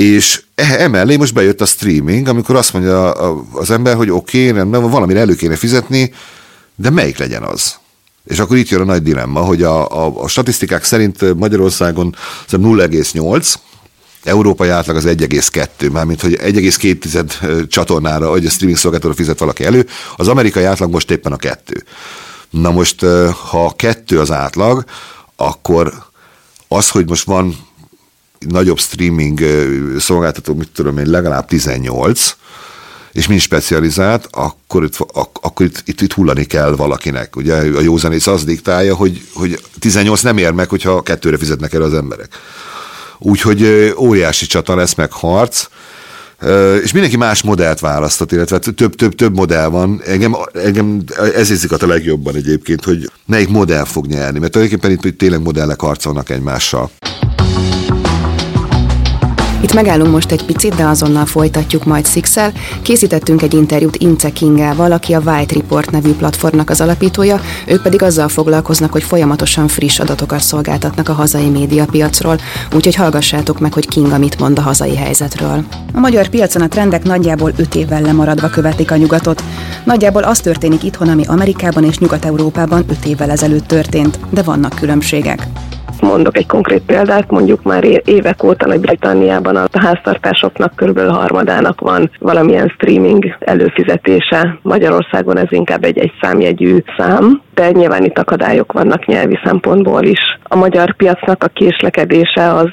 és 0.00 0.42
e, 0.54 0.64
emellé 0.78 1.16
most 1.16 1.34
bejött 1.34 1.60
a 1.60 1.66
streaming, 1.66 2.28
amikor 2.28 2.56
azt 2.56 2.72
mondja 2.72 3.12
az 3.52 3.70
ember, 3.70 3.96
hogy 3.96 4.10
oké, 4.10 4.40
okay, 4.40 4.58
rendben, 4.58 4.90
valamire 4.90 5.20
elő 5.20 5.34
kéne 5.34 5.56
fizetni, 5.56 6.12
de 6.74 6.90
melyik 6.90 7.18
legyen 7.18 7.42
az? 7.42 7.78
És 8.24 8.38
akkor 8.38 8.56
itt 8.56 8.68
jön 8.68 8.80
a 8.80 8.84
nagy 8.84 9.02
dilemma, 9.02 9.40
hogy 9.40 9.62
a, 9.62 10.04
a, 10.04 10.22
a 10.22 10.28
statisztikák 10.28 10.84
szerint 10.84 11.34
Magyarországon 11.34 12.14
0,8, 12.50 13.54
európai 14.24 14.68
átlag 14.68 14.96
az 14.96 15.04
1,2, 15.06 15.92
mármint 15.92 16.20
hogy 16.20 16.38
1,2 16.42 17.68
csatornára, 17.68 18.30
hogy 18.30 18.46
a 18.46 18.50
streaming 18.50 18.78
szolgáltatóra 18.78 19.18
fizet 19.18 19.38
valaki 19.38 19.64
elő, 19.64 19.86
az 20.16 20.28
amerikai 20.28 20.64
átlag 20.64 20.90
most 20.90 21.10
éppen 21.10 21.32
a 21.32 21.36
kettő. 21.36 21.84
Na 22.50 22.70
most, 22.70 23.04
ha 23.50 23.72
kettő 23.76 24.20
az 24.20 24.30
átlag, 24.30 24.84
akkor 25.36 25.92
az, 26.68 26.90
hogy 26.90 27.08
most 27.08 27.24
van 27.24 27.68
nagyobb 28.48 28.78
streaming 28.78 29.40
szolgáltató, 29.98 30.54
mit 30.54 30.70
tudom 30.74 30.98
én, 30.98 31.06
legalább 31.06 31.46
18, 31.46 32.36
és 33.12 33.26
mind 33.26 33.40
specializált, 33.40 34.28
akkor 34.30 34.84
itt, 34.84 34.96
akkor 35.40 35.66
itt, 35.66 35.82
itt, 35.84 36.00
itt 36.00 36.12
hullani 36.12 36.44
kell 36.44 36.70
valakinek. 36.70 37.36
Ugye 37.36 37.54
a 37.54 37.80
józanész 37.80 38.26
az 38.26 38.44
diktálja, 38.44 38.94
hogy, 38.94 39.22
hogy 39.34 39.60
18 39.78 40.22
nem 40.22 40.38
ér 40.38 40.52
meg, 40.52 40.68
hogyha 40.68 41.02
kettőre 41.02 41.36
fizetnek 41.36 41.72
el 41.72 41.82
az 41.82 41.94
emberek. 41.94 42.28
Úgyhogy 43.18 43.92
óriási 43.98 44.46
csata 44.46 44.74
lesz 44.74 44.94
meg 44.94 45.12
harc, 45.12 45.66
és 46.82 46.92
mindenki 46.92 47.16
más 47.16 47.42
modellt 47.42 47.80
választott, 47.80 48.32
illetve 48.32 48.58
több, 48.58 48.94
több, 48.94 49.14
több 49.14 49.34
modell 49.34 49.66
van. 49.66 50.02
Engem, 50.06 50.36
engem 50.52 51.02
ez 51.34 51.50
érzik 51.50 51.72
a 51.72 51.86
legjobban 51.86 52.34
egyébként, 52.34 52.84
hogy 52.84 53.10
melyik 53.26 53.48
modell 53.48 53.84
fog 53.84 54.06
nyerni, 54.06 54.38
mert 54.38 54.52
tulajdonképpen 54.52 55.08
itt 55.10 55.18
tényleg 55.18 55.42
modellek 55.42 55.80
harcolnak 55.80 56.30
egymással. 56.30 56.90
Itt 59.62 59.74
megállunk 59.74 60.12
most 60.12 60.32
egy 60.32 60.44
picit, 60.44 60.74
de 60.74 60.84
azonnal 60.84 61.26
folytatjuk 61.26 61.84
majd 61.84 62.06
Sixel. 62.06 62.52
Készítettünk 62.82 63.42
egy 63.42 63.54
interjút 63.54 63.96
Ince 63.96 64.30
Kingával, 64.30 64.92
aki 64.92 65.12
a 65.12 65.20
White 65.24 65.54
Report 65.54 65.90
nevű 65.90 66.12
platformnak 66.12 66.70
az 66.70 66.80
alapítója, 66.80 67.40
ők 67.66 67.82
pedig 67.82 68.02
azzal 68.02 68.28
foglalkoznak, 68.28 68.92
hogy 68.92 69.02
folyamatosan 69.02 69.68
friss 69.68 69.98
adatokat 69.98 70.40
szolgáltatnak 70.40 71.08
a 71.08 71.12
hazai 71.12 71.48
médiapiacról, 71.48 72.38
úgyhogy 72.74 72.94
hallgassátok 72.94 73.58
meg, 73.58 73.72
hogy 73.72 73.88
Kinga 73.88 74.18
mit 74.18 74.38
mond 74.38 74.58
a 74.58 74.62
hazai 74.62 74.96
helyzetről. 74.96 75.64
A 75.94 75.98
magyar 75.98 76.28
piacon 76.28 76.62
a 76.62 76.68
trendek 76.68 77.04
nagyjából 77.04 77.52
5 77.56 77.74
évvel 77.74 78.00
lemaradva 78.00 78.48
követik 78.48 78.90
a 78.90 78.96
nyugatot. 78.96 79.42
Nagyjából 79.84 80.22
az 80.22 80.40
történik 80.40 80.82
itthon, 80.82 81.08
ami 81.08 81.24
Amerikában 81.26 81.84
és 81.84 81.98
Nyugat-Európában 81.98 82.84
5 82.88 83.04
évvel 83.04 83.30
ezelőtt 83.30 83.66
történt, 83.66 84.18
de 84.30 84.42
vannak 84.42 84.74
különbségek. 84.74 85.46
Mondok 86.00 86.36
egy 86.36 86.46
konkrét 86.46 86.82
példát, 86.86 87.30
mondjuk 87.30 87.62
már 87.62 87.84
évek 88.04 88.42
óta 88.42 88.66
Nagy-Britanniában 88.66 89.56
a 89.56 89.66
háztartásoknak 89.72 90.76
körülbelül 90.76 91.10
harmadának 91.10 91.80
van 91.80 92.10
valamilyen 92.18 92.68
streaming 92.68 93.36
előfizetése. 93.38 94.58
Magyarországon 94.62 95.38
ez 95.38 95.48
inkább 95.48 95.84
egy 95.84 95.98
egy 95.98 96.12
számjegyű 96.20 96.76
szám, 96.98 97.42
de 97.54 97.70
nyilván 97.70 98.04
itt 98.04 98.18
akadályok 98.18 98.72
vannak 98.72 99.06
nyelvi 99.06 99.38
szempontból 99.44 100.02
is. 100.02 100.20
A 100.42 100.56
magyar 100.56 100.96
piacnak 100.96 101.44
a 101.44 101.48
késlekedése 101.48 102.52
az 102.52 102.72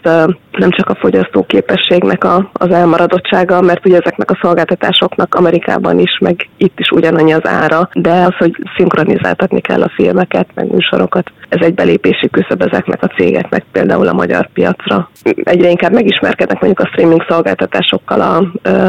nem 0.57 0.69
csak 0.69 0.89
a 0.89 0.96
fogyasztóképességnek 0.96 2.24
a, 2.24 2.50
az 2.53 2.69
elmaradottsága, 2.69 3.62
mert 3.62 3.86
ugye 3.86 3.98
ezeknek 3.98 4.31
a 4.31 4.39
szolgáltatásoknak 4.41 5.36
Amerikában 5.36 6.00
is, 6.00 6.17
meg 6.19 6.50
itt 6.57 6.79
is 6.79 6.89
ugyanannyi 6.89 7.34
az 7.34 7.48
ára, 7.48 7.89
de 7.93 8.12
az, 8.12 8.36
hogy 8.38 8.55
szinkronizáltatni 8.77 9.62
kell 9.62 9.81
a 9.81 9.91
filmeket, 9.96 10.48
meg 10.53 10.72
műsorokat, 10.72 11.31
ez 11.50 11.65
egy 11.65 11.74
belépési 11.74 12.29
küszöb 12.29 12.62
ezeknek 12.62 13.03
a 13.03 13.13
cégeknek 13.18 13.66
például 13.72 14.08
a 14.08 14.14
magyar 14.14 14.50
piacra. 14.54 15.10
Egyre 15.44 15.70
inkább 15.70 15.94
megismerkednek 15.94 16.62
mondjuk 16.62 16.88
a 16.88 16.90
streaming 16.92 17.26
szolgáltatásokkal 17.30 18.22
a, 18.22 18.44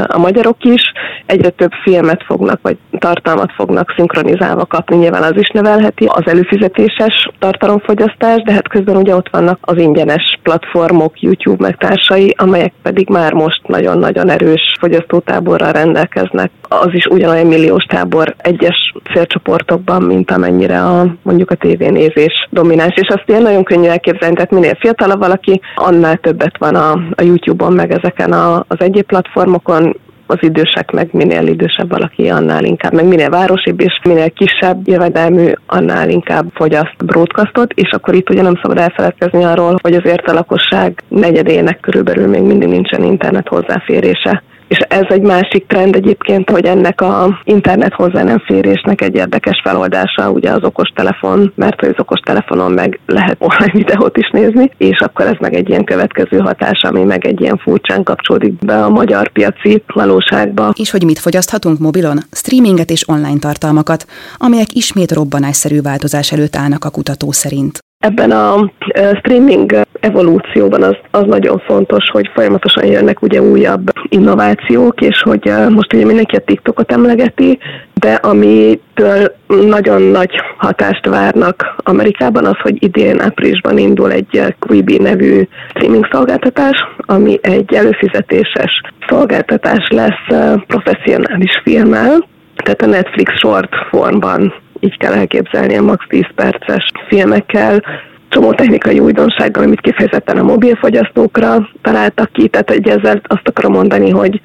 a 0.07 0.19
magyarok 0.19 0.65
is, 0.65 0.83
egyre 1.27 1.49
több 1.49 1.71
filmet 1.83 2.25
fognak, 2.27 2.59
vagy 2.63 2.77
tartalmat 2.99 3.53
fognak 3.53 3.93
szinkronizálva 3.97 4.65
kapni, 4.65 4.97
nyilván 4.97 5.23
az 5.23 5.37
is 5.37 5.49
növelheti 5.49 6.05
az 6.05 6.27
előfizetéses 6.27 7.29
tartalomfogyasztás, 7.39 8.43
de 8.43 8.53
hát 8.53 8.69
közben 8.69 8.97
ugye 8.97 9.15
ott 9.15 9.29
vannak 9.31 9.59
az 9.61 9.79
ingyenes 9.79 10.39
platformok, 10.43 11.21
YouTube 11.21 11.65
meg 11.67 11.77
társai, 11.77 12.35
amelyek 12.39 12.73
pedig 12.83 13.09
már 13.09 13.33
most 13.33 13.67
nagyon-nagyon 13.67 14.31
erős 14.31 14.61
fogyasztótáborral 14.81 15.73
rendelkeznek. 15.73 16.51
Az 16.69 16.89
is 16.93 17.05
ugyanolyan 17.07 17.47
milliós 17.47 17.85
tábor 17.85 18.35
egyes 18.37 18.93
célcsoportokban, 19.13 20.03
mint 20.03 20.31
amennyire 20.31 20.83
a, 20.85 21.15
mondjuk 21.23 21.51
a 21.51 21.55
tévénézés 21.55 22.49
domináns. 22.51 22.95
És 22.95 23.09
azt 23.09 23.25
ilyen 23.27 23.43
nagyon 23.43 23.65
könnyű 23.65 23.89
elképzelni, 23.89 24.17
tehát 24.19 24.51
minél 24.51 24.75
fiatalabb 24.75 25.19
valaki, 25.19 25.61
annál 25.75 26.17
többet 26.17 26.59
van 26.59 26.75
a, 26.75 26.93
a 26.93 27.23
YouTube-on, 27.23 27.73
meg 27.73 27.91
ezeken 27.91 28.33
a, 28.33 28.65
az 28.69 28.77
egyéb 28.79 29.07
platformokon, 29.07 29.97
az 30.31 30.37
idősek 30.41 30.91
meg 30.91 31.09
minél 31.13 31.47
idősebb 31.47 31.91
valaki, 31.91 32.29
annál 32.29 32.65
inkább, 32.65 32.93
meg 32.93 33.07
minél 33.07 33.31
városibb 33.31 33.81
és 33.81 34.01
minél 34.05 34.31
kisebb 34.31 34.89
jövedelmű, 34.89 35.53
annál 35.67 36.09
inkább 36.09 36.47
fogyaszt 36.55 37.05
broadcastot, 37.05 37.73
és 37.73 37.91
akkor 37.91 38.15
itt 38.15 38.31
ugye 38.31 38.43
nem 38.43 38.59
szabad 38.63 38.79
elfeledkezni 38.79 39.45
arról, 39.45 39.79
hogy 39.83 39.95
azért 39.95 40.29
a 40.29 40.33
lakosság 40.33 41.03
negyedének 41.09 41.81
körülbelül 41.81 42.27
még 42.27 42.43
mindig 42.43 42.69
nincsen 42.69 43.03
internet 43.03 43.49
hozzáférése 43.49 44.43
és 44.69 44.79
ez 44.79 45.05
egy 45.09 45.23
másik 45.23 45.67
trend 45.67 45.95
egyébként, 45.95 46.51
hogy 46.51 46.65
ennek 46.65 47.01
a 47.01 47.41
internet 47.45 47.93
hozzá 47.93 48.23
nem 48.23 48.39
férésnek 48.39 49.01
egy 49.01 49.15
érdekes 49.15 49.61
feloldása, 49.65 50.31
ugye 50.31 50.51
az 50.51 50.65
okostelefon, 50.65 51.53
mert 51.55 51.83
az 51.83 51.95
okostelefonon 51.97 52.73
meg 52.73 53.01
lehet 53.07 53.37
online 53.39 53.73
videót 53.73 54.17
is 54.17 54.31
nézni, 54.31 54.71
és 54.77 54.99
akkor 55.01 55.27
ez 55.27 55.37
meg 55.41 55.55
egy 55.55 55.69
ilyen 55.69 55.85
következő 55.85 56.39
hatás, 56.39 56.83
ami 56.83 57.05
meg 57.05 57.27
egy 57.27 57.41
ilyen 57.41 57.57
furcsán 57.57 58.03
kapcsolódik 58.03 58.59
be 58.59 58.85
a 58.85 58.89
magyar 58.89 59.29
piaci 59.33 59.83
valóságba. 59.87 60.73
És 60.77 60.91
hogy 60.91 61.05
mit 61.05 61.19
fogyaszthatunk 61.19 61.79
mobilon? 61.79 62.19
Streaminget 62.31 62.91
és 62.91 63.09
online 63.09 63.39
tartalmakat, 63.39 64.07
amelyek 64.37 64.73
ismét 64.73 65.13
robbanásszerű 65.13 65.81
változás 65.81 66.33
előtt 66.33 66.57
állnak 66.57 66.85
a 66.85 66.91
kutató 66.91 67.33
szerint. 67.33 67.79
Ebben 67.99 68.31
a 68.31 68.73
streaming 69.17 69.81
evolúcióban 70.01 70.83
az, 70.83 70.97
az 71.11 71.25
nagyon 71.27 71.63
fontos, 71.67 72.11
hogy 72.13 72.31
folyamatosan 72.35 72.87
jönnek 72.87 73.23
ugye 73.23 73.43
újabb 73.43 73.91
innovációk, 74.09 75.01
és 75.01 75.23
hogy 75.23 75.53
most 75.69 75.93
ugye 75.93 76.05
mindenki 76.05 76.37
a 76.37 76.45
TikTokot 76.45 76.93
emlegeti, 76.93 77.59
de 77.95 78.15
amitől 78.15 79.35
nagyon 79.47 80.03
nagy 80.03 80.31
hatást 80.57 81.07
várnak 81.07 81.75
Amerikában 81.77 82.45
az, 82.45 82.59
hogy 82.63 82.83
idén 82.83 83.21
áprilisban 83.21 83.79
indul 83.79 84.13
egy 84.13 84.55
Quibi 84.59 84.99
nevű 84.99 85.49
streaming 85.69 86.09
szolgáltatás, 86.13 86.77
ami 86.99 87.39
egy 87.43 87.75
előfizetéses 87.75 88.81
szolgáltatás 89.09 89.89
lesz 89.89 90.57
professzionális 90.67 91.61
filmmel, 91.63 92.27
tehát 92.65 92.83
a 92.83 92.87
Netflix 92.87 93.33
short 93.39 93.75
formban 93.91 94.55
így 94.81 94.99
kell 94.99 95.13
elképzelni 95.13 95.77
a 95.77 95.83
max 95.83 96.05
10 96.09 96.23
perces 96.35 96.87
filmekkel, 97.09 97.83
csomó 98.29 98.53
technikai 98.53 98.99
újdonsággal, 98.99 99.63
amit 99.63 99.81
kifejezetten 99.81 100.39
a 100.39 100.43
mobilfogyasztókra 100.43 101.69
találtak 101.83 102.33
ki, 102.33 102.49
tehát 102.49 102.71
hogy 102.71 102.89
ezzel 102.89 103.21
azt 103.27 103.49
akarom 103.49 103.73
mondani, 103.73 104.11
hogy 104.11 104.41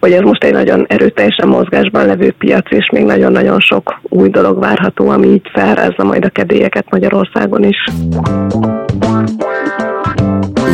hogy 0.00 0.12
ez 0.12 0.20
most 0.20 0.44
egy 0.44 0.52
nagyon 0.52 0.84
erőteljesen 0.88 1.48
mozgásban 1.48 2.06
levő 2.06 2.34
piac, 2.38 2.70
és 2.70 2.90
még 2.92 3.04
nagyon-nagyon 3.04 3.60
sok 3.60 4.00
új 4.02 4.28
dolog 4.28 4.58
várható, 4.58 5.08
ami 5.08 5.26
így 5.26 5.50
felrázza 5.52 6.04
majd 6.04 6.24
a 6.24 6.28
kedélyeket 6.28 6.90
Magyarországon 6.90 7.64
is 7.64 7.76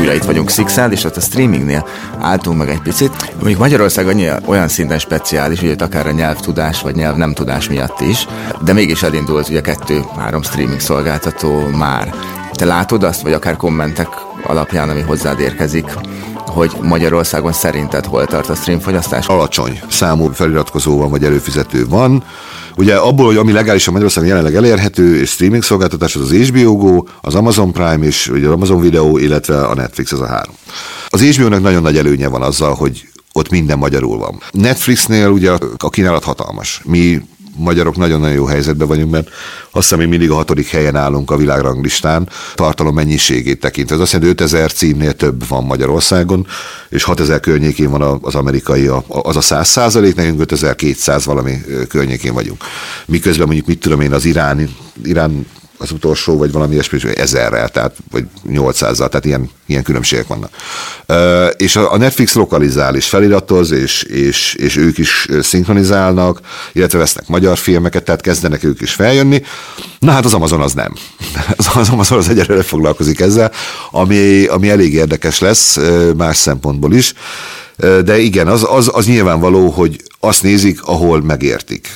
újra 0.02 0.14
itt 0.14 0.24
vagyunk 0.24 0.50
Sixel, 0.50 0.92
és 0.92 1.04
ott 1.04 1.16
a 1.16 1.20
streamingnél 1.20 1.86
álltunk 2.20 2.58
meg 2.58 2.68
egy 2.68 2.80
picit. 2.80 3.32
Mondjuk 3.38 3.58
Magyarország 3.58 4.06
annyi, 4.06 4.28
olyan 4.44 4.68
szinten 4.68 4.98
speciális, 4.98 5.60
hogy 5.60 5.74
akár 5.78 6.06
a 6.06 6.10
nyelvtudás 6.10 6.80
vagy 6.80 6.94
nyelv 6.94 7.16
nem 7.16 7.32
tudás 7.32 7.68
miatt 7.68 8.00
is, 8.00 8.26
de 8.64 8.72
mégis 8.72 9.02
elindult 9.02 9.48
ugye 9.48 9.60
kettő-három 9.60 10.42
streaming 10.42 10.80
szolgáltató 10.80 11.66
már. 11.66 12.14
Te 12.52 12.64
látod 12.64 13.02
azt, 13.02 13.22
vagy 13.22 13.32
akár 13.32 13.56
kommentek 13.56 14.08
alapján, 14.46 14.88
ami 14.88 15.00
hozzád 15.00 15.40
érkezik, 15.40 15.86
hogy 16.46 16.72
Magyarországon 16.80 17.52
szerinted 17.52 18.04
hol 18.04 18.26
tart 18.26 18.48
a 18.48 18.54
streamfogyasztás? 18.54 19.26
Alacsony 19.26 19.80
számú 19.88 20.32
feliratkozó 20.32 20.98
van, 20.98 21.10
vagy 21.10 21.24
előfizető 21.24 21.86
van. 21.88 22.24
Ugye 22.76 22.94
abból, 22.94 23.26
hogy 23.26 23.36
ami 23.36 23.52
legálisan 23.52 23.92
Magyarországon 23.92 24.28
jelenleg 24.28 24.54
elérhető, 24.54 25.20
és 25.20 25.30
streaming 25.30 25.62
szolgáltatás, 25.62 26.16
az 26.16 26.22
az 26.22 26.32
HBO 26.32 26.76
Go, 26.76 27.02
az 27.20 27.34
Amazon 27.34 27.72
Prime 27.72 28.06
és 28.06 28.28
ugye 28.28 28.46
az 28.46 28.52
Amazon 28.52 28.80
Video, 28.80 29.16
illetve 29.18 29.64
a 29.64 29.74
Netflix, 29.74 30.12
az 30.12 30.20
a 30.20 30.26
három. 30.26 30.54
Az 31.08 31.22
HBO-nak 31.22 31.62
nagyon 31.62 31.82
nagy 31.82 31.96
előnye 31.96 32.28
van 32.28 32.42
azzal, 32.42 32.74
hogy 32.74 33.08
ott 33.32 33.50
minden 33.50 33.78
magyarul 33.78 34.18
van. 34.18 34.40
Netflixnél 34.50 35.28
ugye 35.28 35.50
a 35.76 35.90
kínálat 35.90 36.24
hatalmas. 36.24 36.80
Mi 36.84 37.22
magyarok 37.56 37.96
nagyon-nagyon 37.96 38.34
jó 38.34 38.44
helyzetben 38.44 38.88
vagyunk, 38.88 39.10
mert 39.10 39.28
azt 39.70 39.82
hiszem, 39.82 39.98
hogy 39.98 40.08
mindig 40.08 40.30
a 40.30 40.34
hatodik 40.34 40.68
helyen 40.68 40.96
állunk 40.96 41.30
a 41.30 41.36
világranglistán, 41.36 42.28
tartalom 42.54 42.94
mennyiségét 42.94 43.60
tekintve. 43.60 43.94
Ez 43.94 44.00
azt 44.00 44.12
jelenti, 44.12 44.32
5000 44.32 44.72
címnél 44.72 45.12
több 45.12 45.48
van 45.48 45.64
Magyarországon, 45.64 46.46
és 46.88 47.02
6000 47.02 47.40
környékén 47.40 47.90
van 47.90 48.18
az 48.22 48.34
amerikai, 48.34 48.90
az 49.06 49.36
a 49.36 49.40
100 49.40 49.68
százalék, 49.68 50.14
nekünk 50.14 50.40
5200 50.40 51.24
valami 51.24 51.60
környékén 51.88 52.32
vagyunk. 52.32 52.64
Miközben 53.06 53.46
mondjuk, 53.46 53.66
mit 53.66 53.80
tudom 53.80 54.00
én, 54.00 54.12
az 54.12 54.24
Irán, 54.24 54.68
Irán 55.04 55.46
az 55.82 55.90
utolsó, 55.90 56.36
vagy 56.36 56.52
valami 56.52 56.72
ilyesmi, 56.72 57.16
ezerrel, 57.16 57.68
tehát, 57.68 57.96
vagy 58.10 58.24
800 58.48 58.96
tehát 58.96 59.24
ilyen, 59.24 59.50
ilyen 59.66 59.82
különbségek 59.82 60.26
vannak. 60.26 60.50
És 61.56 61.76
a 61.76 61.96
Netflix 61.96 62.34
lokalizál 62.34 62.96
és 62.96 63.08
feliratoz, 63.08 63.70
és, 63.70 64.02
és, 64.02 64.54
és 64.54 64.76
ők 64.76 64.98
is 64.98 65.28
szinkronizálnak, 65.40 66.40
illetve 66.72 66.98
vesznek 66.98 67.28
magyar 67.28 67.58
filmeket, 67.58 68.04
tehát 68.04 68.20
kezdenek 68.20 68.64
ők 68.64 68.80
is 68.80 68.92
feljönni. 68.92 69.42
Na 69.98 70.10
hát 70.10 70.24
az 70.24 70.34
Amazon 70.34 70.60
az 70.60 70.72
nem. 70.72 70.94
Az 71.72 71.88
Amazon 71.88 72.18
az 72.18 72.28
egyelőre 72.28 72.62
foglalkozik 72.62 73.20
ezzel, 73.20 73.52
ami, 73.90 74.44
ami 74.44 74.70
elég 74.70 74.92
érdekes 74.94 75.38
lesz 75.38 75.78
más 76.16 76.36
szempontból 76.36 76.94
is. 76.94 77.14
De 78.04 78.18
igen, 78.18 78.46
az, 78.46 78.66
az, 78.68 78.90
az 78.92 79.06
nyilvánvaló, 79.06 79.68
hogy 79.68 80.02
azt 80.20 80.42
nézik, 80.42 80.82
ahol 80.82 81.22
megértik. 81.22 81.88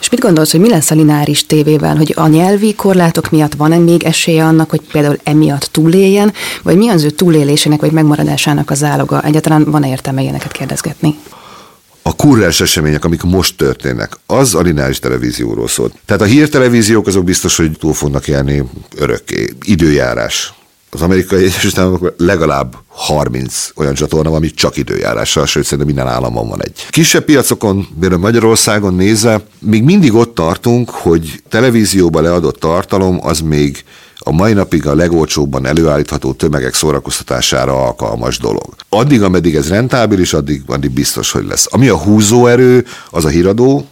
És 0.00 0.08
mit 0.10 0.20
gondolsz, 0.20 0.50
hogy 0.50 0.60
mi 0.60 0.68
lesz 0.68 0.90
a 0.90 0.94
lineáris 0.94 1.46
tévével, 1.46 1.96
hogy 1.96 2.12
a 2.16 2.26
nyelvi 2.26 2.74
korlátok 2.74 3.30
miatt 3.30 3.54
van-e 3.54 3.78
még 3.78 4.02
esélye 4.02 4.44
annak, 4.44 4.70
hogy 4.70 4.80
például 4.92 5.18
emiatt 5.22 5.68
túléljen, 5.72 6.32
vagy 6.62 6.76
mi 6.76 6.88
az 6.88 7.02
ő 7.02 7.10
túlélésének 7.10 7.80
vagy 7.80 7.92
megmaradásának 7.92 8.70
az 8.70 8.82
áloga? 8.82 9.22
Egyáltalán 9.22 9.64
van-e 9.64 9.88
értelme 9.88 10.22
ilyeneket 10.22 10.52
kérdezgetni? 10.52 11.16
a 12.06 12.16
kurrens 12.16 12.60
események, 12.60 13.04
amik 13.04 13.22
most 13.22 13.56
történnek, 13.56 14.16
az 14.26 14.54
a 14.54 14.60
lineáris 14.60 14.98
televízióról 14.98 15.68
szólt. 15.68 15.94
Tehát 16.04 16.22
a 16.22 16.24
hírtelevíziók 16.24 17.06
azok 17.06 17.24
biztos, 17.24 17.56
hogy 17.56 17.78
túl 17.78 17.92
fognak 17.92 18.28
élni 18.28 18.62
örökké. 18.96 19.48
Időjárás, 19.62 20.52
az 20.96 21.02
amerikai 21.02 21.42
Egyesült 21.42 21.78
Államokban 21.78 22.14
legalább 22.16 22.76
30 22.86 23.70
olyan 23.74 23.94
csatorna 23.94 24.28
van, 24.28 24.38
ami 24.38 24.50
csak 24.50 24.76
időjárással, 24.76 25.46
sőt 25.46 25.64
szerintem 25.64 25.86
minden 25.94 26.12
államon 26.12 26.48
van 26.48 26.62
egy. 26.62 26.86
Kisebb 26.90 27.24
piacokon, 27.24 27.88
például 28.00 28.20
Magyarországon 28.20 28.94
nézve, 28.94 29.40
még 29.58 29.82
mindig 29.82 30.14
ott 30.14 30.34
tartunk, 30.34 30.90
hogy 30.90 31.42
televízióba 31.48 32.20
leadott 32.20 32.60
tartalom 32.60 33.18
az 33.22 33.40
még 33.40 33.84
a 34.18 34.32
mai 34.32 34.52
napig 34.52 34.86
a 34.86 34.94
legolcsóbban 34.94 35.66
előállítható 35.66 36.32
tömegek 36.32 36.74
szórakoztatására 36.74 37.84
alkalmas 37.84 38.38
dolog. 38.38 38.74
Addig, 38.88 39.22
ameddig 39.22 39.54
ez 39.54 39.68
rentábilis, 39.68 40.32
addig, 40.32 40.62
addig 40.66 40.90
biztos, 40.90 41.30
hogy 41.30 41.46
lesz. 41.46 41.66
Ami 41.70 41.88
a 41.88 41.98
húzóerő, 41.98 42.86
az 43.10 43.24
a 43.24 43.28
híradó, 43.28 43.86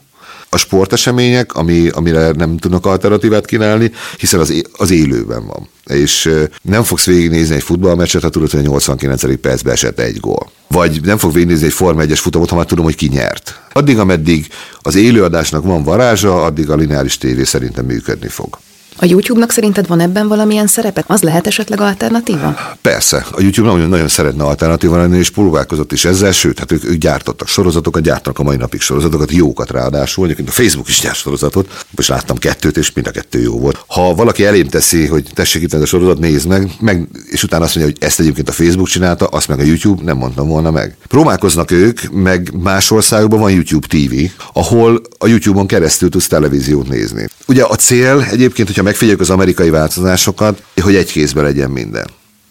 a 0.55 0.59
sportesemények, 0.59 1.55
ami, 1.55 1.89
amire 1.89 2.31
nem 2.31 2.57
tudnak 2.57 2.87
alternatívát 2.87 3.47
kínálni, 3.47 3.91
hiszen 4.19 4.41
az, 4.41 4.63
az 4.73 4.91
élőben 4.91 5.47
van. 5.47 5.69
És 5.87 6.31
nem 6.63 6.83
fogsz 6.83 7.07
végignézni 7.07 7.55
egy 7.55 7.63
futballmeccset, 7.63 8.23
ha 8.23 8.29
tudod, 8.29 8.51
hogy 8.51 8.61
a 8.61 8.63
89. 8.63 9.41
percben 9.41 9.73
esett 9.73 9.99
egy 9.99 10.21
gól. 10.21 10.51
Vagy 10.69 11.01
nem 11.03 11.19
fog 11.19 11.33
végignézni 11.33 11.67
egy 11.67 11.73
Forma 11.73 12.03
1-es 12.05 12.19
futamot, 12.21 12.49
ha 12.51 12.57
már 12.57 12.65
tudom, 12.65 12.85
hogy 12.85 12.95
ki 12.95 13.09
nyert. 13.09 13.61
Addig, 13.73 13.99
ameddig 13.99 14.49
az 14.79 14.95
élőadásnak 14.95 15.65
van 15.65 15.83
varázsa, 15.83 16.45
addig 16.45 16.71
a 16.71 16.77
lineáris 16.77 17.19
tévé 17.19 17.45
szerintem 17.45 17.85
működni 17.85 18.29
fog. 18.29 18.59
A 18.97 19.05
YouTube-nak 19.05 19.51
szerinted 19.51 19.87
van 19.87 20.01
ebben 20.01 20.29
valamilyen 20.29 20.67
szerepe? 20.67 21.05
Az 21.07 21.23
lehet 21.23 21.47
esetleg 21.47 21.81
alternatíva? 21.81 22.57
Persze. 22.83 23.27
A 23.31 23.41
YouTube 23.41 23.69
nagyon, 23.69 23.89
nagyon 23.89 24.09
szeretne 24.09 24.45
alternatíva 24.45 24.97
lenni, 24.97 25.19
és 25.19 25.31
próbálkozott 25.31 25.93
is 25.93 26.05
ezzel, 26.05 26.33
sőt, 26.33 26.59
hát 26.59 26.73
ők, 26.73 26.85
ők 26.85 26.95
gyártottak 26.95 27.49
sorozatokat, 27.49 28.03
gyártanak 28.03 28.39
a 28.39 28.43
mai 28.43 28.57
napig 28.57 28.81
sorozatokat, 28.81 29.31
jókat 29.31 29.71
ráadásul. 29.71 30.25
Egyébként 30.25 30.49
a 30.49 30.53
Facebook 30.53 30.89
is 30.89 31.01
gyárt 31.01 31.17
sorozatot, 31.17 31.85
most 31.91 32.09
láttam 32.09 32.37
kettőt, 32.37 32.77
és 32.77 32.93
mind 32.93 33.07
a 33.07 33.11
kettő 33.11 33.41
jó 33.41 33.59
volt. 33.59 33.85
Ha 33.87 34.15
valaki 34.15 34.45
elém 34.45 34.69
teszi, 34.69 35.07
hogy 35.07 35.31
tessék 35.35 35.63
itt 35.63 35.73
a 35.73 35.87
sorozat, 35.87 36.19
nézd 36.19 36.49
meg, 36.49 36.71
meg, 36.81 37.09
és 37.31 37.43
utána 37.43 37.65
azt 37.65 37.75
mondja, 37.75 37.95
hogy 37.95 38.09
ezt 38.09 38.21
egyébként 38.21 38.49
a 38.49 38.53
Facebook 38.53 38.89
csinálta, 38.89 39.27
azt 39.27 39.49
meg 39.49 39.59
a 39.59 39.63
YouTube, 39.63 40.03
nem 40.05 40.17
mondtam 40.17 40.49
volna 40.49 40.71
meg. 40.71 40.97
Próbálkoznak 41.09 41.71
ők, 41.71 42.01
meg 42.13 42.53
más 42.63 42.91
országokban 42.91 43.41
van 43.41 43.51
YouTube 43.51 43.87
TV, 43.87 44.15
ahol 44.53 45.01
a 45.19 45.27
YouTube-on 45.27 45.67
keresztül 45.67 46.09
tudsz 46.09 46.27
televíziót 46.27 46.89
nézni. 46.89 47.29
Ugye 47.47 47.65
a 47.65 47.77
cél 47.77 48.27
egyébként, 48.31 48.69
hogyha 48.69 48.83
megfigyeljük 48.83 49.21
az 49.21 49.31
amerikai 49.31 49.71
változásokat, 49.71 50.63
hogy 50.81 50.95
egy 50.95 51.13
kézben 51.13 51.45
legyen 51.45 51.71
minden. 51.71 52.07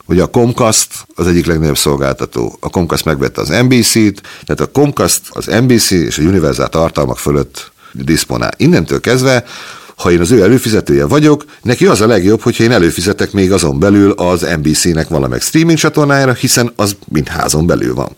Ugye 0.06 0.24
a 0.24 0.28
Comcast 0.28 1.06
az 1.16 1.28
egyik 1.28 1.46
legnagyobb 1.46 1.78
szolgáltató. 1.78 2.58
A 2.60 2.70
Comcast 2.70 3.06
megvette 3.06 3.42
az 3.42 3.48
NBC-t, 3.48 4.22
tehát 4.44 4.60
a 4.60 4.72
Comcast, 4.72 5.22
az 5.30 5.46
NBC 5.46 5.92
és 5.92 6.18
a 6.18 6.22
Universal 6.22 6.70
tartalmak 6.70 7.18
fölött 7.18 7.72
diszponál. 7.92 8.52
Innentől 8.58 9.00
kezdve 9.00 9.46
ha 9.96 10.12
én 10.12 10.20
az 10.20 10.32
ő 10.32 10.42
előfizetője 10.42 11.06
vagyok, 11.06 11.46
neki 11.62 11.86
az 11.86 12.02
a 12.02 12.08
legjobb, 12.08 12.42
hogyha 12.42 12.64
én 12.64 12.72
előfizetek 12.72 13.32
még 13.32 13.52
azon 13.52 13.80
belül 13.80 14.12
az 14.12 14.48
NBC-nek 14.58 15.08
valamelyik 15.08 15.44
streaming 15.44 15.78
csatornájára, 15.78 16.34
hiszen 16.34 16.72
az 16.76 16.96
mind 17.08 17.28
házon 17.28 17.66
belül 17.66 17.94
van 17.94 18.16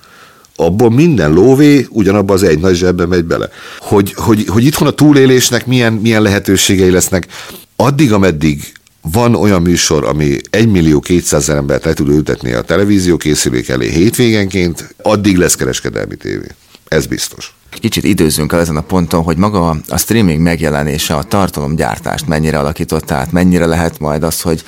abból 0.56 0.90
minden 0.90 1.34
lóvé 1.34 1.88
ugyanabba 1.90 2.34
az 2.34 2.44
egy 2.44 2.60
nagy 2.60 2.76
zsebbe 2.76 3.06
megy 3.06 3.26
bele. 3.26 3.50
Hogy, 3.80 4.14
hogy, 4.14 4.46
hogy 4.48 4.66
itthon 4.66 4.88
a 4.88 4.92
túlélésnek 4.92 5.66
milyen, 5.66 5.94
milyen 5.94 6.22
lehetőségei 6.22 6.92
lesznek, 6.92 7.28
addig, 7.76 8.14
ameddig 8.14 8.74
van 9.12 9.36
olyan 9.36 9.62
műsor, 9.62 10.06
ami 10.06 10.38
1 10.50 10.68
millió 10.68 11.00
200 11.00 11.50
embert 11.50 11.86
le 11.86 11.94
tud 11.94 12.10
ültetni 12.10 12.52
a 12.52 12.62
televízió 12.62 13.18
készülék 13.18 13.70
elé 13.70 13.90
hétvégenként, 13.90 14.96
addig 15.02 15.38
lesz 15.38 15.56
kereskedelmi 15.56 16.16
tévé. 16.16 16.48
Ez 16.88 17.06
biztos. 17.06 17.56
Kicsit 17.70 18.04
időzünk 18.04 18.54
el 18.54 18.60
ezen 18.60 18.78
a 18.78 18.82
ponton, 18.82 19.24
hogy 19.24 19.38
maga 19.38 19.78
a 19.88 19.98
streaming 19.98 20.42
megjelenése, 20.42 21.16
a 21.16 21.24
tartalomgyártást 21.24 22.28
mennyire 22.28 22.60
alakított 22.60 23.12
át, 23.12 23.32
mennyire 23.32 23.66
lehet 23.66 24.00
majd 24.00 24.24
az, 24.24 24.42
hogy 24.42 24.64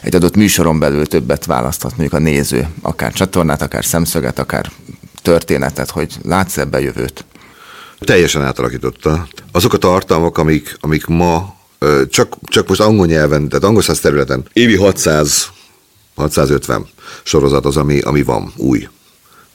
egy 0.00 0.14
adott 0.14 0.36
műsoron 0.36 0.78
belül 0.78 1.06
többet 1.06 1.44
választhat 1.44 1.90
mondjuk 1.90 2.12
a 2.12 2.24
néző, 2.24 2.66
akár 2.82 3.12
csatornát, 3.12 3.62
akár 3.62 3.84
szemszöget, 3.84 4.38
akár 4.38 4.70
történetet, 5.22 5.90
hogy 5.90 6.16
látsz 6.22 6.56
ebbe 6.56 6.80
jövőt? 6.80 7.24
Teljesen 7.98 8.42
átalakította. 8.42 9.28
Azok 9.52 9.72
a 9.72 9.76
tartalmak, 9.76 10.38
amik, 10.38 10.76
amik 10.80 11.06
ma 11.06 11.54
csak, 12.10 12.36
csak 12.42 12.68
most 12.68 12.80
angol 12.80 13.06
nyelven, 13.06 13.48
tehát 13.48 13.64
angol 13.64 13.82
száz 13.82 14.00
területen 14.00 14.44
évi 14.52 14.76
600 14.76 15.50
650 16.16 16.86
sorozat 17.22 17.64
az, 17.64 17.76
ami, 17.76 18.00
ami 18.00 18.22
van, 18.22 18.52
új. 18.56 18.88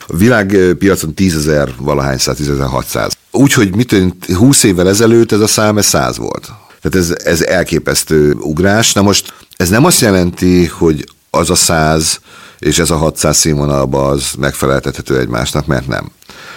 A 0.07 0.15
világpiacon 0.17 1.13
10 1.13 1.35
ezer 1.35 1.73
valahány 1.77 2.17
száz, 2.17 2.35
10 2.35 2.59
600. 2.59 3.17
Úgyhogy 3.31 3.75
mit 3.75 3.95
20 4.35 4.63
évvel 4.63 4.87
ezelőtt 4.87 5.31
ez 5.31 5.39
a 5.39 5.47
szám, 5.47 5.77
ez 5.77 5.85
100 5.85 6.17
volt. 6.17 6.51
Tehát 6.81 7.09
ez, 7.09 7.15
ez 7.23 7.41
elképesztő 7.41 8.33
ugrás. 8.33 8.93
Na 8.93 9.01
most 9.01 9.33
ez 9.55 9.69
nem 9.69 9.85
azt 9.85 10.01
jelenti, 10.01 10.65
hogy 10.65 11.09
az 11.29 11.49
a 11.49 11.55
100 11.55 12.19
és 12.59 12.79
ez 12.79 12.89
a 12.89 12.95
600 12.95 13.37
színvonalban 13.37 14.09
az 14.09 14.31
megfeleltethető 14.37 15.19
egymásnak, 15.19 15.65
mert 15.65 15.87
nem. 15.87 16.11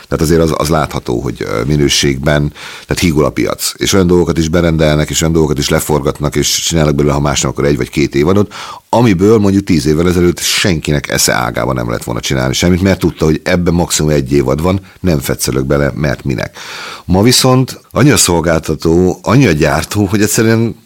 Tehát 0.08 0.24
azért 0.24 0.40
az, 0.40 0.54
az 0.56 0.68
látható, 0.68 1.20
hogy 1.20 1.46
minőségben, 1.66 2.52
tehát 2.86 3.02
hígul 3.02 3.24
a 3.24 3.30
piac. 3.30 3.72
És 3.76 3.92
olyan 3.92 4.06
dolgokat 4.06 4.38
is 4.38 4.48
berendelnek, 4.48 5.10
és 5.10 5.20
olyan 5.20 5.32
dolgokat 5.32 5.58
is 5.58 5.68
leforgatnak, 5.68 6.36
és 6.36 6.60
csinálnak 6.60 6.94
belőle, 6.94 7.14
ha 7.14 7.20
másnak 7.20 7.50
akkor 7.50 7.64
egy 7.64 7.76
vagy 7.76 7.90
két 7.90 8.14
évadot, 8.14 8.52
amiből 8.88 9.38
mondjuk 9.38 9.64
tíz 9.64 9.86
évvel 9.86 10.08
ezelőtt 10.08 10.38
senkinek 10.40 11.08
esze 11.08 11.32
ágában 11.32 11.74
nem 11.74 11.90
lett 11.90 12.04
volna 12.04 12.20
csinálni 12.20 12.54
semmit, 12.54 12.82
mert 12.82 12.98
tudta, 12.98 13.24
hogy 13.24 13.40
ebben 13.44 13.74
maximum 13.74 14.10
egy 14.10 14.32
évad 14.32 14.62
van, 14.62 14.80
nem 15.00 15.18
fetszelök 15.18 15.66
bele, 15.66 15.92
mert 15.94 16.24
minek. 16.24 16.56
Ma 17.04 17.22
viszont 17.22 17.80
annyi 17.90 18.10
a 18.10 18.16
szolgáltató, 18.16 19.18
annyi 19.22 19.46
a 19.46 19.52
gyártó, 19.52 20.04
hogy 20.04 20.22
egyszerűen 20.22 20.76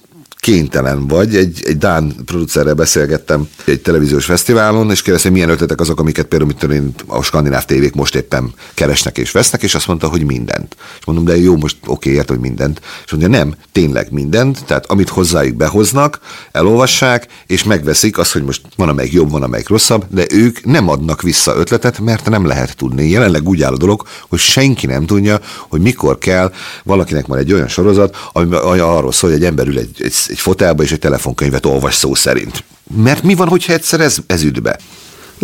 kénytelen 0.43 1.07
vagy. 1.07 1.37
Egy, 1.37 1.63
egy 1.65 1.79
Dán 1.79 2.15
producerrel 2.25 2.75
beszélgettem 2.75 3.49
egy 3.65 3.81
televíziós 3.81 4.25
fesztiválon, 4.25 4.91
és 4.91 5.03
kérdezte, 5.03 5.29
hogy 5.29 5.37
milyen 5.37 5.53
ötletek 5.53 5.81
azok, 5.81 6.01
amiket 6.01 6.27
például 6.27 6.51
mit 6.51 6.73
én, 6.73 6.95
a 7.07 7.23
skandináv 7.23 7.65
tévék 7.65 7.95
most 7.95 8.15
éppen 8.15 8.53
keresnek 8.75 9.19
és 9.19 9.31
vesznek, 9.31 9.63
és 9.63 9.75
azt 9.75 9.87
mondta, 9.87 10.09
hogy 10.09 10.25
mindent. 10.25 10.77
És 10.99 11.05
mondom, 11.05 11.25
de 11.25 11.37
jó, 11.37 11.57
most 11.57 11.77
oké, 11.81 11.91
okay, 11.91 12.13
értem, 12.13 12.37
hogy 12.37 12.45
mindent. 12.45 12.81
És 13.05 13.11
mondja, 13.11 13.29
nem, 13.29 13.55
tényleg 13.73 14.11
mindent, 14.11 14.65
tehát 14.65 14.87
amit 14.87 15.09
hozzájuk 15.09 15.57
behoznak, 15.57 16.19
elolvassák, 16.53 17.27
és 17.47 17.63
megveszik 17.63 18.19
azt, 18.19 18.33
hogy 18.33 18.43
most 18.43 18.63
van 18.77 18.89
amelyik 18.89 19.13
jobb, 19.13 19.31
van 19.31 19.43
amelyik 19.43 19.69
rosszabb, 19.69 20.05
de 20.09 20.27
ők 20.31 20.65
nem 20.65 20.89
adnak 20.89 21.23
vissza 21.23 21.57
ötletet, 21.57 21.99
mert 21.99 22.29
nem 22.29 22.47
lehet 22.47 22.77
tudni. 22.77 23.09
Jelenleg 23.09 23.49
úgy 23.49 23.63
áll 23.63 23.73
a 23.73 23.77
dolog, 23.77 24.03
hogy 24.29 24.39
senki 24.39 24.87
nem 24.87 25.07
tudja, 25.07 25.41
hogy 25.69 25.81
mikor 25.81 26.19
kell 26.19 26.53
valakinek 26.85 27.27
van 27.27 27.39
egy 27.39 27.53
olyan 27.53 27.69
sorozat, 27.69 28.17
ami 28.33 28.79
arról 28.79 29.13
szól, 29.13 29.31
hogy 29.31 29.39
egy 29.39 29.47
ember 29.47 29.67
ül 29.67 29.79
egy, 29.79 29.97
egy 29.99 30.13
egy 30.33 30.39
fotelba 30.39 30.83
és 30.83 30.93
egy 30.93 30.99
telefonkönyvet 30.99 31.67
olvas 31.67 31.95
szó 31.95 32.15
szerint. 32.15 32.65
Mert 32.97 33.23
mi 33.23 33.35
van, 33.35 33.49
hogyha 33.49 33.73
egyszer 33.73 34.01
ez, 34.01 34.17
ez 34.27 34.43
üt 34.43 34.63
be? 34.63 34.79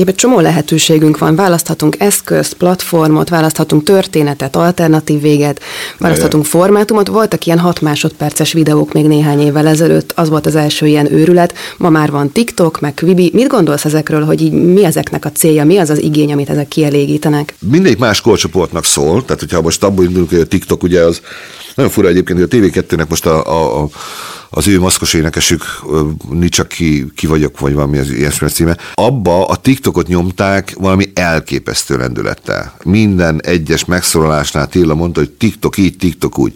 Egy 0.07 0.15
csomó 0.15 0.41
lehetőségünk 0.41 1.19
van, 1.19 1.37
választhatunk 1.37 1.97
eszközt, 1.99 2.55
platformot, 2.55 3.29
választhatunk 3.29 3.83
történetet, 3.83 4.57
alternatív 4.57 5.21
véget, 5.21 5.61
választhatunk 5.99 6.45
formátumot. 6.45 7.09
Voltak 7.09 7.47
ilyen 7.47 7.59
6 7.59 7.81
másodperces 7.81 8.53
videók 8.53 8.93
még 8.93 9.07
néhány 9.07 9.41
évvel 9.41 9.67
ezelőtt, 9.67 10.13
az 10.15 10.29
volt 10.29 10.47
az 10.47 10.57
első 10.57 10.87
ilyen 10.87 11.13
őrület. 11.13 11.55
Ma 11.77 11.89
már 11.89 12.11
van 12.11 12.33
TikTok, 12.33 12.81
meg 12.81 12.95
Quibi. 12.95 13.31
Mit 13.35 13.47
gondolsz 13.47 13.85
ezekről, 13.85 14.25
hogy 14.25 14.43
így 14.43 14.53
mi 14.53 14.85
ezeknek 14.85 15.25
a 15.25 15.33
célja, 15.33 15.65
mi 15.65 15.79
az 15.79 15.91
az 15.91 16.03
igény, 16.03 16.33
amit 16.33 16.51
ezek 16.51 16.69
kielégítenek? 16.69 17.55
Mindegyik 17.71 17.99
más 17.99 18.21
korcsoportnak 18.21 18.85
szól, 18.85 19.25
tehát 19.25 19.41
hogyha 19.41 19.61
most 19.61 19.83
abból 19.83 20.05
indulunk, 20.05 20.31
hogy 20.31 20.41
a 20.41 20.47
TikTok 20.47 20.83
ugye 20.83 21.01
az 21.01 21.21
nagyon 21.75 21.91
fura 21.91 22.09
egyébként, 22.09 22.39
hogy 22.39 22.49
a 22.51 22.57
TV2-nek 22.57 23.09
most 23.09 23.27
a, 23.27 23.47
a, 23.47 23.83
a 23.83 23.89
az 24.51 24.69
ő 24.69 24.81
maszkos 24.81 25.15
énekesük, 25.15 25.65
nincs 26.31 26.63
ki, 26.63 27.13
ki 27.17 27.27
vagyok, 27.27 27.61
vagy 27.61 27.75
valami 27.75 27.99
az 27.99 28.11
ilyesmi 28.11 28.49
címe, 28.49 28.77
abba 28.95 29.47
a 29.47 29.57
TikTokot 29.57 30.07
nyomták 30.07 30.75
valami 30.79 31.11
elképesztő 31.15 31.97
lendülettel. 31.97 32.75
Minden 32.85 33.41
egyes 33.45 33.85
megszólalásnál 33.85 34.69
Tilla 34.69 34.95
mondta, 34.95 35.21
hogy 35.21 35.31
TikTok 35.31 35.77
így, 35.77 35.97
TikTok 35.97 36.39
úgy. 36.39 36.53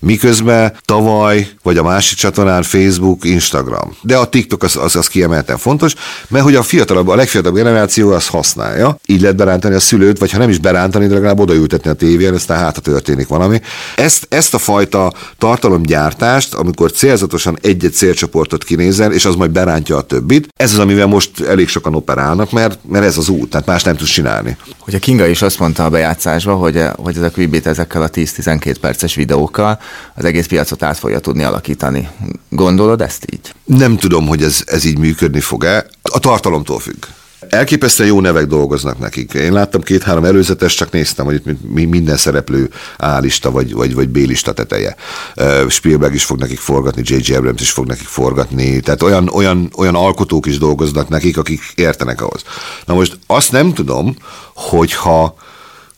Miközben 0.00 0.76
tavaly, 0.84 1.48
vagy 1.62 1.76
a 1.76 1.82
másik 1.82 2.18
csatornán 2.18 2.62
Facebook, 2.62 3.24
Instagram. 3.24 3.96
De 4.00 4.16
a 4.16 4.28
TikTok 4.28 4.62
az, 4.62 4.76
az, 4.76 4.96
az 4.96 5.06
kiemelten 5.06 5.58
fontos, 5.58 5.94
mert 6.28 6.44
hogy 6.44 6.54
a 6.54 6.62
fiatalabb, 6.62 7.08
a 7.08 7.14
legfiatalabb 7.14 7.56
generáció 7.56 8.10
azt 8.10 8.28
használja, 8.28 8.98
így 9.06 9.20
lehet 9.20 9.36
berántani 9.36 9.74
a 9.74 9.80
szülőt, 9.80 10.18
vagy 10.18 10.30
ha 10.30 10.38
nem 10.38 10.50
is 10.50 10.58
berántani, 10.58 11.06
de 11.06 11.14
legalább 11.14 11.40
odaültetni 11.40 11.90
a 11.90 11.94
tévén, 11.94 12.34
aztán 12.34 12.58
hát 12.58 12.82
történik 12.82 13.28
valami. 13.28 13.60
Ezt, 13.94 14.26
ezt 14.30 14.54
a 14.54 14.58
fajta 14.58 15.12
tartalomgyártást, 15.38 16.54
amikor 16.54 16.92
célzatos 16.92 17.35
tudatosan 17.36 17.58
egy-egy 17.74 17.92
célcsoportot 17.92 18.64
kinézel, 18.64 19.12
és 19.12 19.24
az 19.24 19.34
majd 19.34 19.50
berántja 19.50 19.96
a 19.96 20.02
többit. 20.02 20.48
Ez 20.56 20.72
az, 20.72 20.78
amivel 20.78 21.06
most 21.06 21.40
elég 21.40 21.68
sokan 21.68 21.94
operálnak, 21.94 22.52
mert, 22.52 22.78
mert 22.88 23.04
ez 23.04 23.18
az 23.18 23.28
út, 23.28 23.50
tehát 23.50 23.66
más 23.66 23.82
nem 23.82 23.96
tudsz 23.96 24.10
csinálni. 24.10 24.56
Hogy 24.78 24.94
a 24.94 24.98
Kinga 24.98 25.26
is 25.26 25.42
azt 25.42 25.58
mondta 25.58 25.84
a 25.84 25.90
bejátszásba, 25.90 26.54
hogy, 26.54 26.82
hogy 26.96 27.16
ez 27.16 27.22
a 27.22 27.30
Quibbit 27.30 27.66
ezekkel 27.66 28.02
a 28.02 28.10
10-12 28.10 28.76
perces 28.80 29.14
videókkal 29.14 29.80
az 30.14 30.24
egész 30.24 30.46
piacot 30.46 30.82
át 30.82 30.98
fogja 30.98 31.18
tudni 31.18 31.42
alakítani. 31.42 32.08
Gondolod 32.48 33.00
ezt 33.00 33.26
így? 33.32 33.52
Nem 33.64 33.96
tudom, 33.96 34.26
hogy 34.26 34.42
ez, 34.42 34.62
ez 34.66 34.84
így 34.84 34.98
működni 34.98 35.40
fog-e. 35.40 35.86
A 36.02 36.18
tartalomtól 36.18 36.78
függ. 36.78 37.04
Elképesztően 37.56 38.08
jó 38.08 38.20
nevek 38.20 38.46
dolgoznak 38.46 38.98
nekik. 38.98 39.32
Én 39.32 39.52
láttam 39.52 39.80
két-három 39.80 40.24
előzetes, 40.24 40.74
csak 40.74 40.90
néztem, 40.90 41.24
hogy 41.24 41.34
itt 41.34 41.70
minden 41.70 42.16
szereplő 42.16 42.70
A-lista 42.96 43.50
vagy, 43.50 43.72
vagy, 43.72 43.94
vagy 43.94 44.08
B-lista 44.08 44.52
teteje. 44.52 44.96
Spielberg 45.68 46.14
is 46.14 46.24
fog 46.24 46.38
nekik 46.38 46.58
forgatni, 46.58 47.02
J.J. 47.04 47.34
Abrams 47.34 47.60
is 47.60 47.70
fog 47.70 47.86
nekik 47.86 48.06
forgatni, 48.06 48.80
tehát 48.80 49.02
olyan, 49.02 49.28
olyan, 49.28 49.70
olyan 49.76 49.94
alkotók 49.94 50.46
is 50.46 50.58
dolgoznak 50.58 51.08
nekik, 51.08 51.38
akik 51.38 51.60
értenek 51.74 52.20
ahhoz. 52.20 52.42
Na 52.84 52.94
most 52.94 53.18
azt 53.26 53.52
nem 53.52 53.74
tudom, 53.74 54.16
hogyha 54.54 55.36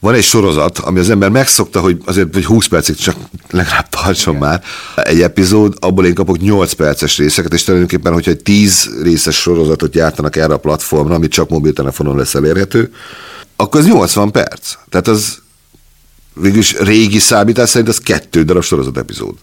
van 0.00 0.14
egy 0.14 0.24
sorozat, 0.24 0.78
ami 0.78 0.98
az 0.98 1.10
ember 1.10 1.30
megszokta, 1.30 1.80
hogy 1.80 1.98
azért 2.04 2.34
hogy 2.34 2.44
20 2.44 2.66
percig 2.66 2.96
csak 2.96 3.16
legalább 3.50 3.88
tartson 3.88 4.34
Igen. 4.36 4.48
már 4.48 4.62
egy 4.96 5.20
epizód, 5.20 5.74
abból 5.80 6.06
én 6.06 6.14
kapok 6.14 6.38
8 6.38 6.72
perces 6.72 7.18
részeket, 7.18 7.52
és 7.52 7.64
tulajdonképpen, 7.64 8.12
hogyha 8.12 8.30
egy 8.30 8.42
10 8.42 8.90
részes 9.02 9.36
sorozatot 9.36 9.90
gyártanak 9.90 10.36
erre 10.36 10.52
a 10.52 10.58
platformra, 10.58 11.14
ami 11.14 11.28
csak 11.28 11.48
mobiltelefonon 11.48 12.16
lesz 12.16 12.34
elérhető, 12.34 12.92
akkor 13.56 13.80
az 13.80 13.86
80 13.86 14.30
perc. 14.30 14.74
Tehát 14.88 15.08
az 15.08 15.38
végülis 16.34 16.78
régi 16.78 17.18
számítás 17.18 17.68
szerint 17.68 17.88
az 17.88 17.98
kettő 17.98 18.42
darab 18.42 18.62
sorozat 18.62 18.96
epizód. 18.96 19.34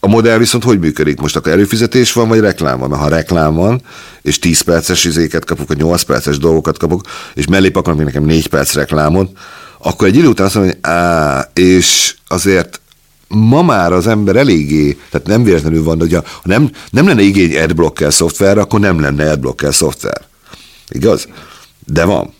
A 0.00 0.08
modell 0.08 0.38
viszont 0.38 0.64
hogy 0.64 0.78
működik? 0.78 1.20
Most 1.20 1.36
akkor 1.36 1.52
előfizetés 1.52 2.12
van, 2.12 2.28
vagy 2.28 2.40
reklám 2.40 2.78
van? 2.78 2.96
Ha 2.96 3.08
reklám 3.08 3.54
van, 3.54 3.82
és 4.22 4.38
10 4.38 4.60
perces 4.60 5.04
izéket 5.04 5.44
kapok, 5.44 5.68
vagy 5.68 5.76
8 5.76 6.02
perces 6.02 6.38
dolgokat 6.38 6.78
kapok, 6.78 7.00
és 7.34 7.46
mellé 7.46 7.68
pakolnak 7.68 8.04
nekem 8.04 8.24
4 8.24 8.46
perc 8.46 8.74
reklámot, 8.74 9.30
akkor 9.78 10.08
egy 10.08 10.16
idő 10.16 10.26
után 10.26 10.46
azt 10.46 10.54
mondom, 10.54 10.74
hogy 10.74 10.90
á, 10.90 11.50
és 11.54 12.14
azért 12.28 12.80
ma 13.28 13.62
már 13.62 13.92
az 13.92 14.06
ember 14.06 14.36
eléggé, 14.36 14.98
tehát 15.10 15.26
nem 15.26 15.42
véletlenül 15.42 15.82
van, 15.82 15.98
hogy 15.98 16.12
ha 16.12 16.22
nem, 16.42 16.70
nem 16.90 17.06
lenne 17.06 17.22
igény 17.22 17.56
adblocker 17.58 18.12
szoftver, 18.12 18.58
akkor 18.58 18.80
nem 18.80 19.00
lenne 19.00 19.30
adblocker 19.30 19.74
szoftver. 19.74 20.20
Igaz? 20.88 21.28
De 21.86 22.04
van. 22.04 22.34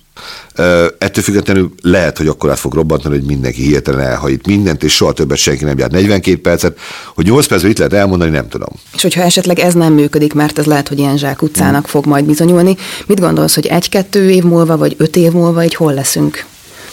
Uh, 0.58 0.84
ettől 0.98 1.24
függetlenül 1.24 1.74
lehet, 1.82 2.18
hogy 2.18 2.26
akkor 2.26 2.50
át 2.50 2.58
fog 2.58 2.74
robbantani, 2.74 3.16
hogy 3.16 3.26
mindenki 3.26 3.62
hirtelen 3.62 4.00
elhajít 4.00 4.46
mindent, 4.46 4.82
és 4.82 4.94
soha 4.94 5.12
többet 5.12 5.38
senki 5.38 5.64
nem 5.64 5.78
jár 5.78 5.90
42 5.90 6.40
percet. 6.40 6.78
Hogy 7.14 7.26
8 7.26 7.46
percben 7.46 7.70
itt 7.70 7.78
lehet 7.78 7.92
elmondani, 7.92 8.30
nem 8.30 8.48
tudom. 8.48 8.68
És 8.94 9.02
hogyha 9.02 9.22
esetleg 9.22 9.58
ez 9.58 9.74
nem 9.74 9.92
működik, 9.92 10.32
mert 10.32 10.58
ez 10.58 10.64
lehet, 10.64 10.88
hogy 10.88 10.98
ilyen 10.98 11.16
zsák 11.16 11.42
utcának 11.42 11.80
hmm. 11.80 11.90
fog 11.90 12.06
majd 12.06 12.24
bizonyulni, 12.24 12.76
mit 13.06 13.20
gondolsz, 13.20 13.54
hogy 13.54 13.66
egy-kettő 13.66 14.30
év 14.30 14.42
múlva, 14.42 14.76
vagy 14.76 14.94
öt 14.98 15.16
év 15.16 15.32
múlva, 15.32 15.60
egy 15.60 15.74
hol 15.74 15.94
leszünk? 15.94 16.44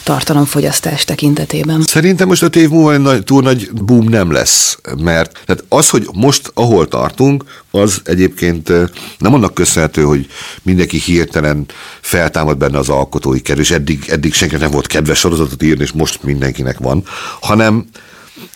Tartalomfogyasztás 0.03 1.03
tekintetében. 1.03 1.81
Szerintem 1.81 2.27
most 2.27 2.41
öt 2.41 2.55
év 2.55 2.69
múlva 2.69 2.97
nagy, 2.97 3.23
túl 3.23 3.41
nagy 3.41 3.71
boom 3.71 4.07
nem 4.07 4.31
lesz, 4.31 4.77
mert 5.03 5.31
tehát 5.45 5.63
az, 5.69 5.89
hogy 5.89 6.07
most 6.13 6.51
ahol 6.53 6.87
tartunk, 6.87 7.43
az 7.71 8.01
egyébként 8.03 8.69
nem 9.17 9.33
annak 9.33 9.53
köszönhető, 9.53 10.03
hogy 10.03 10.27
mindenki 10.61 10.97
hirtelen 10.97 11.65
feltámad 12.01 12.57
benne 12.57 12.77
az 12.77 12.89
alkotói 12.89 13.41
kerül, 13.41 13.61
és 13.61 13.71
eddig, 13.71 14.05
eddig 14.07 14.33
senki 14.33 14.55
nem 14.55 14.71
volt 14.71 14.87
kedves 14.87 15.19
sorozatot 15.19 15.63
írni, 15.63 15.83
és 15.83 15.91
most 15.91 16.23
mindenkinek 16.23 16.77
van, 16.77 17.03
hanem 17.41 17.85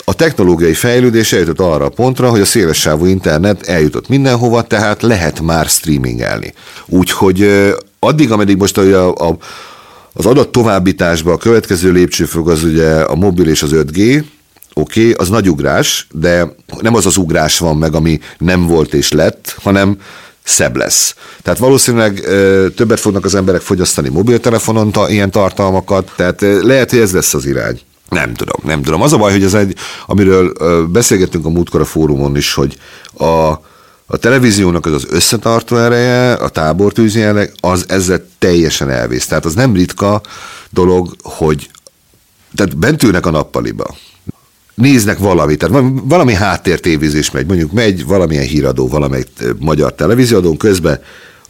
a 0.03 0.13
technológiai 0.13 0.73
fejlődés 0.73 1.33
eljutott 1.33 1.59
arra 1.59 1.85
a 1.85 1.89
pontra, 1.89 2.29
hogy 2.29 2.41
a 2.41 2.45
szélessávú 2.45 3.05
internet 3.05 3.67
eljutott 3.67 4.07
mindenhova, 4.07 4.61
tehát 4.61 5.01
lehet 5.01 5.41
már 5.41 5.65
streamingelni. 5.65 6.53
Úgyhogy 6.85 7.71
addig, 7.99 8.31
ameddig 8.31 8.57
most 8.57 8.77
a, 8.77 9.13
a, 9.13 9.37
az 10.17 10.25
adat 10.25 10.49
továbbításba 10.49 11.31
a 11.31 11.37
következő 11.37 11.91
lépcsőfok 11.91 12.49
az 12.49 12.63
ugye 12.63 12.89
a 12.89 13.15
mobil 13.15 13.47
és 13.47 13.63
az 13.63 13.69
5G, 13.73 14.23
oké, 14.73 15.01
okay, 15.01 15.11
az 15.11 15.29
nagy 15.29 15.49
ugrás, 15.49 16.07
de 16.11 16.55
nem 16.81 16.95
az 16.95 17.05
az 17.05 17.17
ugrás 17.17 17.57
van 17.57 17.77
meg, 17.77 17.95
ami 17.95 18.19
nem 18.37 18.67
volt 18.67 18.93
és 18.93 19.11
lett, 19.11 19.55
hanem 19.61 19.97
szebb 20.43 20.75
lesz. 20.75 21.15
Tehát 21.41 21.59
valószínűleg 21.59 22.21
ö, 22.25 22.67
többet 22.75 22.99
fognak 22.99 23.25
az 23.25 23.35
emberek 23.35 23.61
fogyasztani 23.61 24.09
mobiltelefonon 24.09 24.91
ta, 24.91 25.09
ilyen 25.09 25.31
tartalmakat, 25.31 26.11
tehát 26.15 26.41
ö, 26.41 26.61
lehet, 26.61 26.89
hogy 26.89 26.99
ez 26.99 27.13
lesz 27.13 27.33
az 27.33 27.45
irány. 27.45 27.79
Nem 28.09 28.33
tudom, 28.33 28.61
nem 28.63 28.81
tudom. 28.81 29.01
Az 29.01 29.13
a 29.13 29.17
baj, 29.17 29.31
hogy 29.31 29.43
ez 29.43 29.53
egy, 29.53 29.75
amiről 30.05 30.53
ö, 30.59 30.83
beszélgettünk 30.89 31.45
a 31.45 31.49
múltkor 31.49 31.81
a 31.81 31.85
fórumon 31.85 32.35
is, 32.37 32.53
hogy 32.53 32.77
a, 33.17 33.53
a 34.09 34.17
televíziónak 34.17 34.85
az 34.85 34.93
az 34.93 35.05
összetartó 35.09 35.77
ereje, 35.77 36.33
a 36.33 36.49
tábortűzi 36.49 37.21
ereje, 37.21 37.51
az 37.59 37.85
ezzel 37.87 38.25
teljesen 38.39 38.89
elvész. 38.89 39.25
Tehát 39.25 39.45
az 39.45 39.53
nem 39.53 39.73
ritka 39.73 40.21
dolog, 40.69 41.15
hogy 41.21 41.69
tehát 42.55 42.77
bent 42.77 43.03
ülnek 43.03 43.25
a 43.25 43.31
nappaliba, 43.31 43.95
néznek 44.75 45.17
valamit, 45.17 45.59
tehát 45.59 45.83
valami 46.03 46.33
háttértévizés 46.33 47.31
megy, 47.31 47.45
mondjuk 47.45 47.71
megy 47.71 48.05
valamilyen 48.05 48.43
híradó, 48.43 48.87
valamelyik 48.87 49.27
magyar 49.59 49.95
televízióadón, 49.95 50.57
közben 50.57 51.01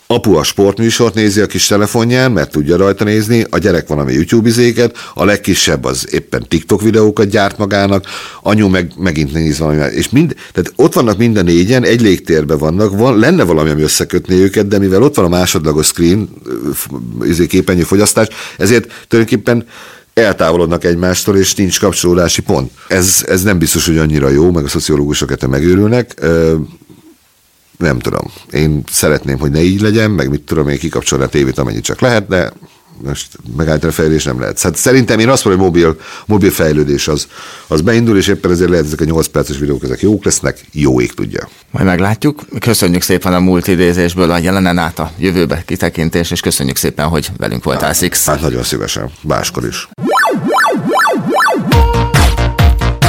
apu 0.07 0.35
a 0.35 0.43
sportműsort 0.43 1.13
nézi 1.13 1.41
a 1.41 1.45
kis 1.45 1.67
telefonján, 1.67 2.31
mert 2.31 2.51
tudja 2.51 2.77
rajta 2.77 3.03
nézni, 3.03 3.45
a 3.49 3.57
gyerek 3.57 3.87
valami 3.87 4.13
YouTube 4.13 4.47
izéket, 4.47 4.97
a 5.13 5.25
legkisebb 5.25 5.83
az 5.83 6.13
éppen 6.13 6.45
TikTok 6.47 6.81
videókat 6.81 7.27
gyárt 7.27 7.57
magának, 7.57 8.05
anyu 8.41 8.67
meg 8.67 8.91
megint 8.97 9.33
néz 9.33 9.59
valami. 9.59 9.93
És 9.93 10.09
mind, 10.09 10.35
tehát 10.53 10.73
ott 10.75 10.93
vannak 10.93 11.17
minden 11.17 11.45
négyen, 11.45 11.83
egy 11.83 12.01
légtérben 12.01 12.57
vannak, 12.57 12.97
van, 12.97 13.19
lenne 13.19 13.43
valami, 13.43 13.69
ami 13.69 13.81
összekötné 13.81 14.35
őket, 14.35 14.67
de 14.67 14.79
mivel 14.79 15.03
ott 15.03 15.15
van 15.15 15.25
a 15.25 15.29
másodlagos 15.29 15.85
screen, 15.85 16.29
izé 17.23 17.45
képernyő 17.45 17.83
fogyasztás, 17.83 18.27
ezért 18.57 19.05
tulajdonképpen 19.07 19.65
eltávolodnak 20.13 20.83
egymástól, 20.83 21.37
és 21.37 21.55
nincs 21.55 21.79
kapcsolódási 21.79 22.41
pont. 22.41 22.71
Ez, 22.87 23.23
ez 23.27 23.43
nem 23.43 23.57
biztos, 23.57 23.85
hogy 23.85 23.97
annyira 23.97 24.29
jó, 24.29 24.51
meg 24.51 24.63
a 24.63 24.67
szociológusok 24.67 25.31
ettől 25.31 25.49
megőrülnek. 25.49 26.13
Nem 27.77 27.99
tudom. 27.99 28.31
Én 28.51 28.83
szeretném, 28.91 29.39
hogy 29.39 29.51
ne 29.51 29.61
így 29.61 29.81
legyen, 29.81 30.11
meg 30.11 30.29
mit 30.29 30.41
tudom 30.41 30.67
én 30.67 30.77
kikapcsolni 30.77 31.23
a 31.23 31.27
tévét, 31.27 31.57
amennyit 31.57 31.83
csak 31.83 32.01
lehet, 32.01 32.27
de 32.27 32.51
most 33.03 33.27
megállítani 33.57 33.91
a 33.91 33.95
fejlődés 33.95 34.23
nem 34.23 34.39
lehet. 34.39 34.61
Hát 34.61 34.75
szerintem 34.75 35.19
én 35.19 35.29
azt 35.29 35.45
mondom, 35.45 35.63
hogy 35.63 35.71
mobil, 35.73 35.99
mobil 36.25 36.51
fejlődés 36.51 37.07
az, 37.07 37.27
az 37.67 37.81
beindul, 37.81 38.17
és 38.17 38.27
éppen 38.27 38.51
ezért 38.51 38.69
lehet 38.69 38.85
ezek 38.85 39.01
a 39.01 39.03
8 39.03 39.27
perces 39.27 39.57
videók, 39.57 39.83
ezek 39.83 40.01
jók 40.01 40.23
lesznek, 40.23 40.65
jó 40.71 41.01
ég 41.01 41.13
tudja. 41.13 41.49
Majd 41.71 41.85
meglátjuk. 41.85 42.45
Köszönjük 42.59 43.01
szépen 43.01 43.33
a 43.33 43.39
múlt 43.39 43.67
idézésből 43.67 44.31
a 44.31 44.37
jelenen 44.37 44.77
át 44.77 44.99
a 44.99 45.11
jövőbe 45.17 45.63
kitekintés, 45.65 46.31
és 46.31 46.39
köszönjük 46.39 46.75
szépen, 46.75 47.07
hogy 47.07 47.29
velünk 47.37 47.63
voltál, 47.63 47.93
Six. 47.93 48.25
Hát 48.25 48.41
nagyon 48.41 48.63
szívesen, 48.63 49.11
máskor 49.21 49.65
is. 49.65 49.87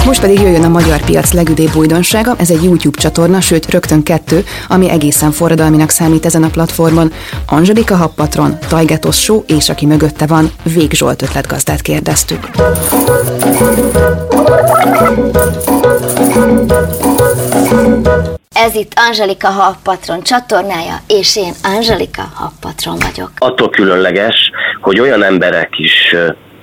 Most 0.08 0.20
pedig 0.20 0.40
jöjjön 0.40 0.64
a 0.64 0.68
magyar 0.68 1.04
piac 1.04 1.32
legüdébb 1.32 1.74
újdonsága, 1.74 2.34
ez 2.38 2.50
egy 2.50 2.64
YouTube 2.64 3.00
csatorna, 3.00 3.40
sőt 3.40 3.70
rögtön 3.70 4.02
kettő, 4.02 4.44
ami 4.68 4.90
egészen 4.90 5.30
forradalminak 5.30 5.90
számít 5.90 6.24
ezen 6.24 6.42
a 6.42 6.48
platformon. 6.48 7.12
Angelika 7.46 7.96
Happatron, 7.96 8.58
Tajgetos 8.68 9.16
Show 9.16 9.42
és 9.46 9.68
aki 9.68 9.86
mögötte 9.86 10.26
van, 10.26 10.50
Vég 10.62 10.92
Zsolt 10.92 11.22
ötletgazdát 11.22 11.82
kérdeztük. 11.82 12.48
Ez 18.52 18.74
itt 18.74 18.92
Angelika 19.08 19.48
Happatron 19.48 20.22
csatornája, 20.22 21.00
és 21.06 21.36
én 21.36 21.52
Angelika 21.62 22.22
Happatron 22.34 22.98
vagyok. 22.98 23.30
Attól 23.38 23.70
különleges, 23.70 24.50
hogy 24.80 25.00
olyan 25.00 25.22
emberek 25.22 25.68
is 25.78 26.14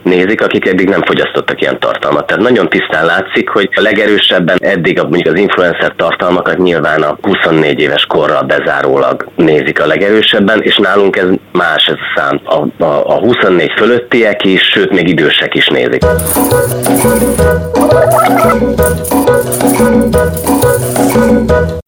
nézik, 0.05 0.41
akik 0.41 0.67
eddig 0.67 0.89
nem 0.89 1.01
fogyasztottak 1.01 1.61
ilyen 1.61 1.79
tartalmat. 1.79 2.27
Tehát 2.27 2.43
nagyon 2.43 2.69
tisztán 2.69 3.05
látszik, 3.05 3.49
hogy 3.49 3.69
a 3.75 3.81
legerősebben 3.81 4.57
eddig 4.59 4.99
mondjuk 5.01 5.33
az 5.33 5.39
influencer 5.39 5.93
tartalmakat 5.95 6.57
nyilván 6.57 7.01
a 7.01 7.17
24 7.21 7.79
éves 7.79 8.05
korral 8.05 8.43
bezárólag 8.43 9.25
nézik 9.35 9.81
a 9.81 9.85
legerősebben, 9.85 10.61
és 10.61 10.77
nálunk 10.77 11.17
ez 11.17 11.27
más 11.51 11.85
ez 11.87 11.93
a 11.93 12.19
szám. 12.19 12.41
A, 12.43 12.83
a, 12.83 13.15
a 13.15 13.19
24 13.19 13.71
fölöttiek 13.77 14.45
is, 14.45 14.61
sőt 14.61 14.91
még 14.91 15.07
idősek 15.07 15.55
is 15.55 15.67
nézik. 15.67 16.03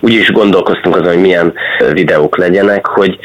Úgy 0.04 0.14
is 0.14 0.32
gondolkoztunk 0.32 0.96
azon, 0.96 1.08
hogy 1.08 1.22
milyen 1.22 1.54
videók 1.92 2.38
legyenek, 2.38 2.86
hogy 2.86 3.20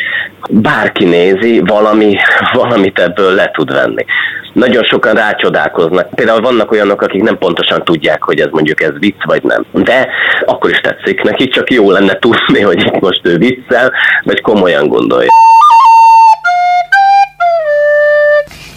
bárki 0.51 1.05
nézi, 1.05 1.62
valami, 1.66 2.14
valamit 2.53 2.98
ebből 2.98 3.35
le 3.35 3.51
tud 3.51 3.72
venni 3.72 4.05
nagyon 4.53 4.83
sokan 4.83 5.14
rácsodálkoznak. 5.14 6.14
Például 6.14 6.40
vannak 6.40 6.70
olyanok, 6.70 7.03
akik 7.03 7.22
nem 7.22 7.38
pontosan 7.38 7.85
tudják, 7.85 8.22
hogy 8.22 8.40
ez 8.40 8.48
mondjuk 8.51 8.83
ez 8.83 8.98
vicc 8.98 9.25
vagy 9.25 9.42
nem. 9.42 9.64
De 9.72 10.09
akkor 10.44 10.70
is 10.70 10.81
tetszik 10.81 11.22
neki, 11.22 11.48
csak 11.48 11.70
jó 11.70 11.90
lenne 11.90 12.18
tudni, 12.18 12.61
hogy 12.70 12.90
most 13.01 13.20
ő 13.22 13.37
viccel, 13.37 13.92
vagy 14.25 14.40
komolyan 14.40 14.88
gondolja. 14.88 15.31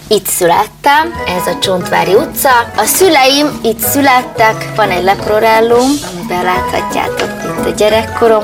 Itt 0.10 0.26
születtem, 0.26 1.04
ez 1.38 1.48
a 1.48 1.60
Csontvári 1.60 2.14
utca. 2.14 2.50
A 2.78 2.84
szüleim 2.84 3.48
itt 3.64 3.78
születtek, 3.78 4.76
van 4.76 4.90
egy 4.90 5.04
leprorellum, 5.04 5.90
amiben 6.12 6.44
láthatjátok 6.44 7.30
itt 7.50 7.66
a 7.66 7.76
gyerekkorom. 7.78 8.44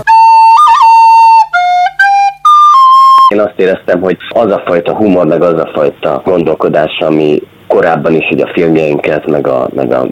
Én 3.33 3.39
azt 3.39 3.53
éreztem, 3.55 4.01
hogy 4.01 4.17
az 4.29 4.51
a 4.51 4.61
fajta 4.65 4.95
humor, 4.95 5.25
meg 5.25 5.41
az 5.41 5.59
a 5.59 5.69
fajta 5.73 6.21
gondolkodás, 6.25 6.97
ami 6.99 7.41
korábban 7.71 8.13
is 8.13 8.25
hogy 8.27 8.41
a 8.41 8.51
filmjeinket, 8.53 9.27
meg 9.27 9.47
a, 9.47 9.69
meg 9.75 9.93
a 9.93 10.07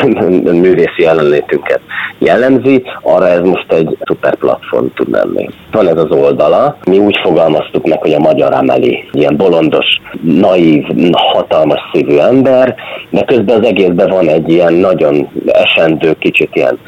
művészi 0.64 1.02
jelenlétünket 1.02 1.80
jellemzi, 2.18 2.82
arra 3.02 3.28
ez 3.28 3.40
most 3.40 3.72
egy 3.72 3.96
szuper 4.04 4.34
platform 4.34 4.86
tud 4.94 5.10
lenni. 5.10 5.48
Van 5.72 5.88
ez 5.88 5.96
az 5.96 6.10
oldala, 6.10 6.76
mi 6.84 6.98
úgy 6.98 7.18
fogalmaztuk 7.22 7.86
meg, 7.88 7.98
hogy 7.98 8.12
a 8.12 8.18
magyar 8.18 8.52
Ameli, 8.52 9.08
ilyen 9.12 9.36
bolondos, 9.36 9.86
naív, 10.22 10.84
hatalmas 11.12 11.80
szívű 11.92 12.16
ember, 12.16 12.74
de 13.10 13.22
közben 13.24 13.58
az 13.60 13.66
egészben 13.66 14.08
van 14.08 14.28
egy 14.28 14.48
ilyen 14.48 14.72
nagyon 14.72 15.28
esendő, 15.46 16.14
kicsit 16.18 16.50
ilyen 16.52 16.78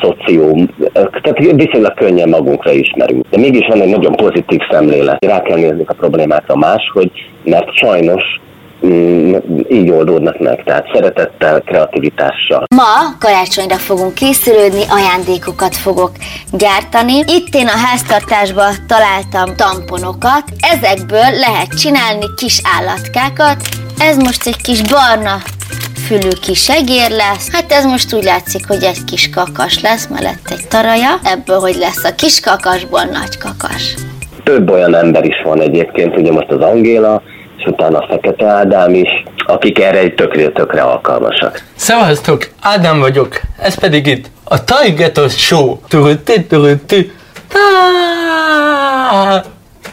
szoció, 0.00 0.58
tehát 0.92 1.38
viszonylag 1.38 1.94
könnyen 1.94 2.28
magunkra 2.28 2.72
ismerünk. 2.72 3.24
De 3.30 3.38
mégis 3.38 3.66
van 3.66 3.80
egy 3.80 3.90
nagyon 3.90 4.16
pozitív 4.16 4.60
szemlélet. 4.70 5.24
Rá 5.24 5.42
kell 5.42 5.56
nézni 5.56 5.82
a 5.86 5.92
problémákra 5.92 6.56
máshogy, 6.56 7.10
mert 7.44 7.76
sajnos 7.76 8.22
így 9.68 9.90
oldódnak 9.90 10.38
meg, 10.38 10.62
tehát 10.64 10.90
szeretettel, 10.94 11.60
kreativitással. 11.60 12.64
Ma 12.74 13.16
karácsonyra 13.18 13.76
fogunk 13.76 14.14
készülődni, 14.14 14.82
ajándékokat 14.88 15.76
fogok 15.76 16.10
gyártani. 16.52 17.16
Itt 17.18 17.54
én 17.54 17.66
a 17.66 17.78
háztartásban 17.86 18.74
találtam 18.86 19.56
tamponokat, 19.56 20.44
ezekből 20.60 21.30
lehet 21.38 21.78
csinálni 21.78 22.26
kis 22.36 22.60
állatkákat. 22.78 23.56
Ez 23.98 24.16
most 24.16 24.46
egy 24.46 24.62
kis 24.62 24.82
barna 24.82 25.36
fülű 26.06 26.28
kis 26.42 26.68
egér 26.68 27.10
lesz. 27.10 27.52
Hát 27.52 27.72
ez 27.72 27.84
most 27.84 28.14
úgy 28.14 28.24
látszik, 28.24 28.66
hogy 28.66 28.82
egy 28.82 29.04
kis 29.04 29.30
kakas 29.30 29.80
lesz, 29.80 30.08
mellett 30.08 30.50
egy 30.50 30.68
taraja. 30.68 31.18
Ebből, 31.24 31.58
hogy 31.58 31.76
lesz 31.76 32.04
a 32.04 32.14
kis 32.14 32.40
kakasból 32.40 33.04
nagy 33.04 33.38
kakas. 33.38 33.94
Több 34.44 34.70
olyan 34.70 34.94
ember 34.94 35.24
is 35.24 35.42
van 35.44 35.60
egyébként, 35.60 36.16
ugye 36.16 36.32
most 36.32 36.50
az 36.50 36.60
Angéla, 36.60 37.22
és 37.60 37.66
utána 37.66 38.06
Fekete 38.08 38.46
Ádám 38.46 38.94
is, 38.94 39.24
akik 39.46 39.80
erre 39.80 39.98
egy 39.98 40.14
tökre, 40.14 40.48
tökre 40.48 40.82
alkalmasak. 40.82 41.62
Szevasztok, 41.74 42.48
Ádám 42.60 42.98
vagyok, 42.98 43.40
ez 43.58 43.78
pedig 43.78 44.06
itt 44.06 44.26
a 44.44 44.64
Tajgetos 44.64 45.38
Show. 45.38 45.76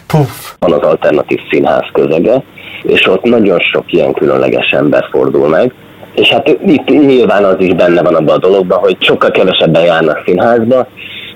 Puff. 0.08 0.54
Van 0.60 0.74
az 0.74 0.82
alternatív 0.82 1.40
színház 1.50 1.86
közege, 1.94 2.44
és 2.84 3.08
ott 3.08 3.24
nagyon 3.24 3.60
sok 3.60 3.94
ilyen 3.94 4.14
különleges 4.14 4.70
ember 4.72 5.08
fordul 5.12 5.48
meg, 5.48 5.74
és 6.16 6.30
hát 6.30 6.48
itt 6.48 6.88
nyilván 6.88 7.44
az 7.44 7.56
is 7.60 7.74
benne 7.74 8.02
van 8.02 8.16
abban 8.16 8.36
a 8.36 8.40
dologban, 8.40 8.80
hogy 8.80 8.98
sokkal 9.00 9.32
kevesebben 9.32 9.84
járnak 9.84 10.22
színházba, 10.26 10.88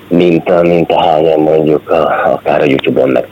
mint, 0.08 0.50
a, 0.50 0.62
mint 0.62 0.92
a 0.92 1.04
hányan 1.06 1.40
mondjuk 1.40 1.90
a, 1.90 2.32
akár 2.34 2.62
a 2.62 2.66
Youtube-on 2.66 3.10
meg, 3.10 3.28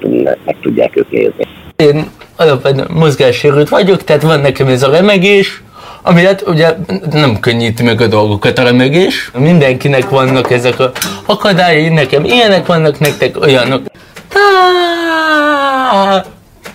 meg 0.45 0.55
tudják 0.61 0.95
ők 0.95 1.11
nézni. 1.11 1.47
Én 1.75 2.05
alapvetően 2.39 2.87
mozgássérült 2.93 3.69
vagyok, 3.69 4.03
tehát 4.03 4.21
van 4.21 4.39
nekem 4.39 4.67
ez 4.67 4.83
a 4.83 4.91
remegés, 4.91 5.61
ami 6.01 6.23
hát 6.23 6.43
ugye 6.47 6.75
nem 7.11 7.39
könnyíti 7.39 7.83
meg 7.83 8.01
a 8.01 8.07
dolgokat 8.07 8.57
a 8.57 8.63
remegés. 8.63 9.31
Mindenkinek 9.37 10.09
vannak 10.09 10.51
ezek 10.51 10.79
a 10.79 10.91
akadályai, 11.25 11.89
nekem 11.89 12.23
ilyenek 12.23 12.65
vannak, 12.65 12.99
nektek 12.99 13.41
olyanok. 13.41 13.81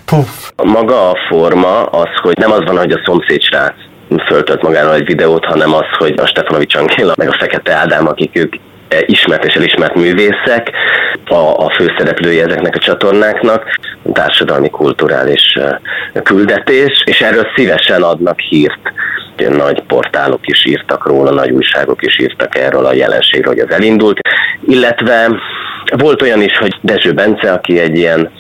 Puff. 0.05 0.51
Maga 0.65 1.11
a 1.11 1.17
forma 1.29 1.83
az, 1.83 2.09
hogy 2.23 2.39
nem 2.39 2.53
az 2.53 2.61
van, 2.65 2.79
hogy 2.79 2.93
a 2.93 3.03
szomszéd 3.05 3.43
srác 3.43 3.75
föltölt 4.29 4.63
magáról 4.63 4.95
egy 4.95 5.07
videót, 5.07 5.45
hanem 5.45 5.75
az, 5.75 5.87
hogy 5.99 6.19
a 6.19 6.27
Stefanovics 6.27 6.75
Angéla, 6.75 7.13
meg 7.17 7.29
a 7.29 7.37
Fekete 7.39 7.73
Ádám, 7.73 8.09
akik 8.09 8.37
ők 8.37 8.55
ismert 9.07 9.45
és 9.45 9.55
elismert 9.55 9.95
művészek, 9.95 10.71
a, 11.27 11.35
a 11.35 11.71
főszereplői 11.77 12.41
ezeknek 12.41 12.75
a 12.75 12.79
csatornáknak, 12.79 13.79
társadalmi 14.13 14.71
kulturális 14.71 15.59
küldetés, 16.23 17.03
és 17.07 17.21
erről 17.21 17.47
szívesen 17.57 18.03
adnak 18.03 18.41
hírt. 18.41 18.93
Nagy 19.37 19.83
portálok 19.83 20.47
is 20.47 20.65
írtak 20.67 21.07
róla, 21.07 21.31
nagy 21.31 21.51
újságok 21.51 22.03
is 22.03 22.19
írtak 22.19 22.59
erről 22.59 22.87
a 22.87 22.93
jelenségről, 22.93 23.55
hogy 23.55 23.63
az 23.69 23.75
elindult, 23.75 24.19
illetve 24.67 25.29
volt 25.97 26.23
olyan 26.23 26.43
is, 26.43 26.59
hogy 26.59 26.79
Dezső 26.81 27.13
Bence, 27.13 27.53
aki 27.53 27.81
egy 27.81 27.97
ilyen 27.97 28.31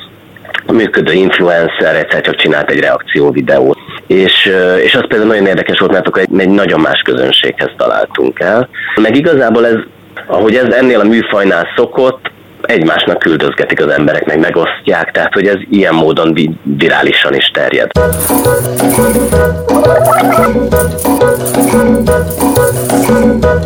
működő 0.73 1.13
influencer, 1.13 1.97
egyszer 1.97 2.21
csak 2.21 2.37
csinált 2.37 2.71
egy 2.71 2.81
reakció 2.81 3.31
videót. 3.31 3.79
És, 4.07 4.53
és 4.83 4.95
az 4.95 5.07
például 5.09 5.31
nagyon 5.31 5.47
érdekes 5.47 5.79
volt, 5.79 5.93
mert 5.93 6.07
akkor 6.07 6.23
egy, 6.23 6.41
egy 6.41 6.49
nagyon 6.49 6.81
más 6.81 7.01
közönséghez 7.05 7.71
találtunk 7.77 8.41
el. 8.41 8.69
Meg 9.01 9.17
igazából 9.17 9.67
ez, 9.67 9.77
ahogy 10.27 10.55
ez 10.55 10.73
ennél 10.73 11.01
a 11.01 11.05
műfajnál 11.05 11.67
szokott, 11.77 12.33
egymásnak 12.67 13.19
küldözgetik 13.19 13.81
az 13.81 13.89
emberek, 13.89 14.27
meg 14.27 14.39
megosztják, 14.39 15.11
tehát 15.11 15.33
hogy 15.33 15.47
ez 15.47 15.57
ilyen 15.71 15.95
módon 15.95 16.35
virálisan 16.63 17.35
is 17.35 17.51
terjed. 17.53 17.91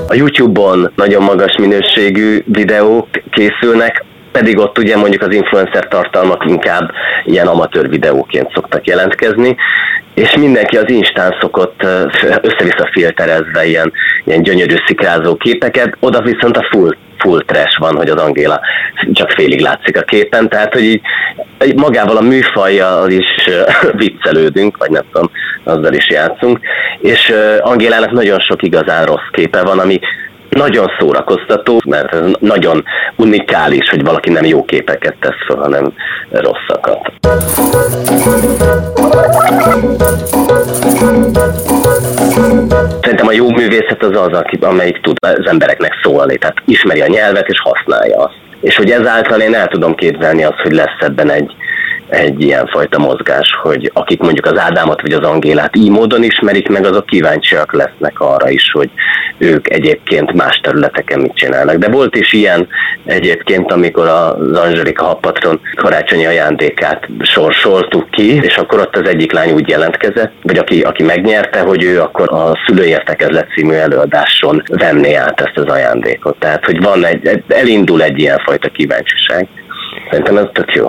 A 0.08 0.14
YouTube-on 0.14 0.92
nagyon 0.96 1.22
magas 1.22 1.56
minőségű 1.58 2.42
videók 2.46 3.08
készülnek, 3.30 4.04
pedig 4.33 4.59
ott 4.59 4.79
ugye 4.79 4.97
mondjuk 4.97 5.23
az 5.23 5.35
influencer 5.35 5.88
tartalmak 5.88 6.45
inkább 6.47 6.91
ilyen 7.25 7.47
amatőr 7.47 7.88
videóként 7.88 8.53
szoktak 8.55 8.87
jelentkezni, 8.87 9.57
és 10.14 10.37
mindenki 10.37 10.77
az 10.77 10.91
Instán 10.91 11.37
szokott 11.41 11.83
össze-vissza 12.49 12.88
filterezve 12.93 13.67
ilyen, 13.67 13.93
ilyen 14.25 14.43
gyönyörű 14.43 14.75
szikrázó 14.87 15.37
képeket, 15.37 15.97
oda 16.01 16.21
viszont 16.21 16.57
a 16.57 16.67
full 16.71 16.97
full 17.19 17.43
trash 17.47 17.79
van, 17.79 17.97
hogy 17.97 18.09
az 18.09 18.23
Angéla 18.23 18.61
csak 19.12 19.31
félig 19.31 19.61
látszik 19.61 19.97
a 19.97 20.03
képen, 20.03 20.49
tehát 20.49 20.73
hogy 20.73 20.83
így 20.83 21.03
magával 21.77 22.17
a 22.17 22.21
műfajjal 22.21 23.11
is 23.11 23.27
viccelődünk, 24.05 24.77
vagy 24.77 24.91
nem 24.91 25.03
tudom, 25.12 25.31
azzal 25.64 25.93
is 25.93 26.11
játszunk, 26.11 26.61
és 27.01 27.33
Angélának 27.61 28.11
nagyon 28.11 28.38
sok 28.38 28.62
igazán 28.62 29.05
rossz 29.05 29.29
képe 29.33 29.62
van, 29.62 29.79
ami 29.79 30.01
nagyon 30.48 30.87
szórakoztató, 30.98 31.80
mert 31.87 32.40
nagyon 32.40 32.84
unikális, 33.16 33.90
hogy 33.90 34.04
valaki 34.04 34.30
nem 34.30 34.44
jó 34.44 34.64
képeket 34.64 35.14
tesz 35.20 35.46
fel, 35.46 35.56
hanem 35.56 35.92
rosszakat. 36.30 37.12
Szerintem 43.00 43.26
a 43.26 43.32
jó 43.32 43.50
művészet 43.50 44.02
az 44.02 44.16
az, 44.16 44.42
amelyik 44.61 45.00
tud 45.00 45.16
az 45.20 45.46
embereknek 45.46 45.92
szólni, 46.02 46.37
tehát 46.37 46.56
ismeri 46.64 47.00
a 47.00 47.06
nyelvet 47.06 47.48
és 47.48 47.61
használja 47.61 48.18
azt. 48.18 48.34
És 48.61 48.76
hogy 48.76 48.90
ezáltal 48.90 49.40
én 49.40 49.54
el 49.54 49.68
tudom 49.68 49.94
képzelni 49.94 50.44
azt, 50.44 50.61
hogy 50.62 50.72
lesz 50.72 51.00
ebben 51.00 51.30
egy, 51.30 51.54
egy 52.09 52.42
ilyen 52.42 52.66
fajta 52.66 52.99
mozgás, 52.99 53.49
hogy 53.62 53.90
akik 53.94 54.21
mondjuk 54.21 54.47
az 54.47 54.59
Ádámot 54.59 55.01
vagy 55.01 55.12
az 55.12 55.27
Angélát 55.27 55.77
így 55.77 55.90
módon 55.90 56.23
ismerik 56.23 56.68
meg, 56.68 56.85
azok 56.85 57.07
kíváncsiak 57.07 57.73
lesznek 57.73 58.21
arra 58.21 58.51
is, 58.51 58.71
hogy 58.73 58.90
ők 59.38 59.71
egyébként 59.71 60.33
más 60.33 60.61
területeken 60.62 61.21
mit 61.21 61.35
csinálnak. 61.35 61.77
De 61.77 61.88
volt 61.88 62.16
is 62.16 62.33
ilyen 62.33 62.68
egyébként, 63.05 63.73
amikor 63.73 64.07
az 64.07 64.57
Angelika 64.59 65.05
Happatron 65.05 65.61
karácsonyi 65.75 66.27
ajándékát 66.27 67.09
sorsoltuk 67.21 68.11
ki, 68.11 68.35
és 68.35 68.57
akkor 68.57 68.81
ott 68.81 68.97
az 68.97 69.09
egyik 69.09 69.33
lány 69.33 69.51
úgy 69.53 69.68
jelentkezett, 69.68 70.33
vagy 70.42 70.59
aki, 70.59 70.81
aki 70.81 71.03
megnyerte, 71.03 71.61
hogy 71.61 71.83
ő 71.83 72.01
akkor 72.01 72.33
a 72.33 72.59
szülőértekezlet 72.66 73.53
című 73.55 73.75
előadáson 73.75 74.62
venné 74.66 75.14
át 75.14 75.40
ezt 75.40 75.59
az 75.59 75.73
ajándékot. 75.73 76.37
Tehát, 76.38 76.64
hogy 76.64 76.83
van 76.83 77.05
egy, 77.05 77.42
elindul 77.49 78.03
egy 78.03 78.18
ilyen 78.18 78.38
fajta 78.38 78.68
kíváncsiság. 78.68 79.49
Szerintem 80.11 80.37
ez 80.37 80.47
tök 80.53 80.73
jó. 80.75 80.88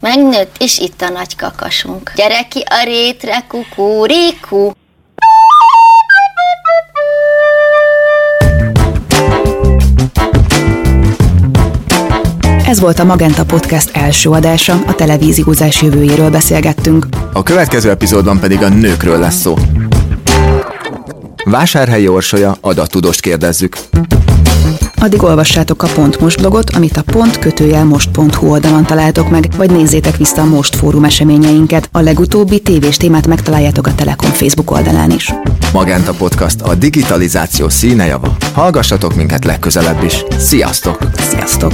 Megnőtt, 0.00 0.56
és 0.58 0.78
itt 0.78 1.00
a 1.00 1.08
nagy 1.08 1.36
kakasunk. 1.36 2.12
Gyere 2.14 2.42
ki 2.50 2.62
a 2.68 2.84
rétre, 2.84 3.44
kukuriku! 3.48 4.70
Ez 12.66 12.80
volt 12.80 12.98
a 12.98 13.04
Magenta 13.04 13.44
Podcast 13.44 13.96
első 13.96 14.30
adása, 14.30 14.78
a 14.86 14.94
televíziózás 14.94 15.82
jövőjéről 15.82 16.30
beszélgettünk. 16.30 17.06
A 17.32 17.42
következő 17.42 17.90
epizódban 17.90 18.40
pedig 18.40 18.62
a 18.62 18.68
nőkről 18.68 19.18
lesz 19.18 19.40
szó. 19.40 19.54
Vásárhelyi 21.50 22.08
Orsolya 22.08 22.56
adatudost 22.60 23.20
kérdezzük. 23.20 23.76
Addig 25.00 25.22
olvassátok 25.22 25.82
a 25.82 25.86
Pont 25.94 26.20
Most 26.20 26.40
blogot, 26.40 26.70
amit 26.70 26.96
a 26.96 27.02
pont 27.02 27.38
kötőjel 27.38 27.84
most.hu 27.84 28.50
oldalon 28.50 28.84
találtok 28.84 29.30
meg, 29.30 29.48
vagy 29.56 29.70
nézzétek 29.70 30.16
vissza 30.16 30.42
a 30.42 30.44
Most 30.44 30.76
fórum 30.76 31.04
eseményeinket. 31.04 31.88
A 31.92 32.00
legutóbbi 32.00 32.60
tévés 32.60 32.96
témát 32.96 33.26
megtaláljátok 33.26 33.86
a 33.86 33.94
Telekom 33.94 34.30
Facebook 34.30 34.70
oldalán 34.70 35.10
is. 35.10 35.32
Magenta 35.72 36.12
Podcast 36.12 36.60
a 36.60 36.74
digitalizáció 36.74 37.68
színejava. 37.68 38.36
Hallgassatok 38.54 39.14
minket 39.14 39.44
legközelebb 39.44 40.02
is. 40.04 40.24
Sziasztok! 40.38 40.98
Sziasztok! 41.28 41.72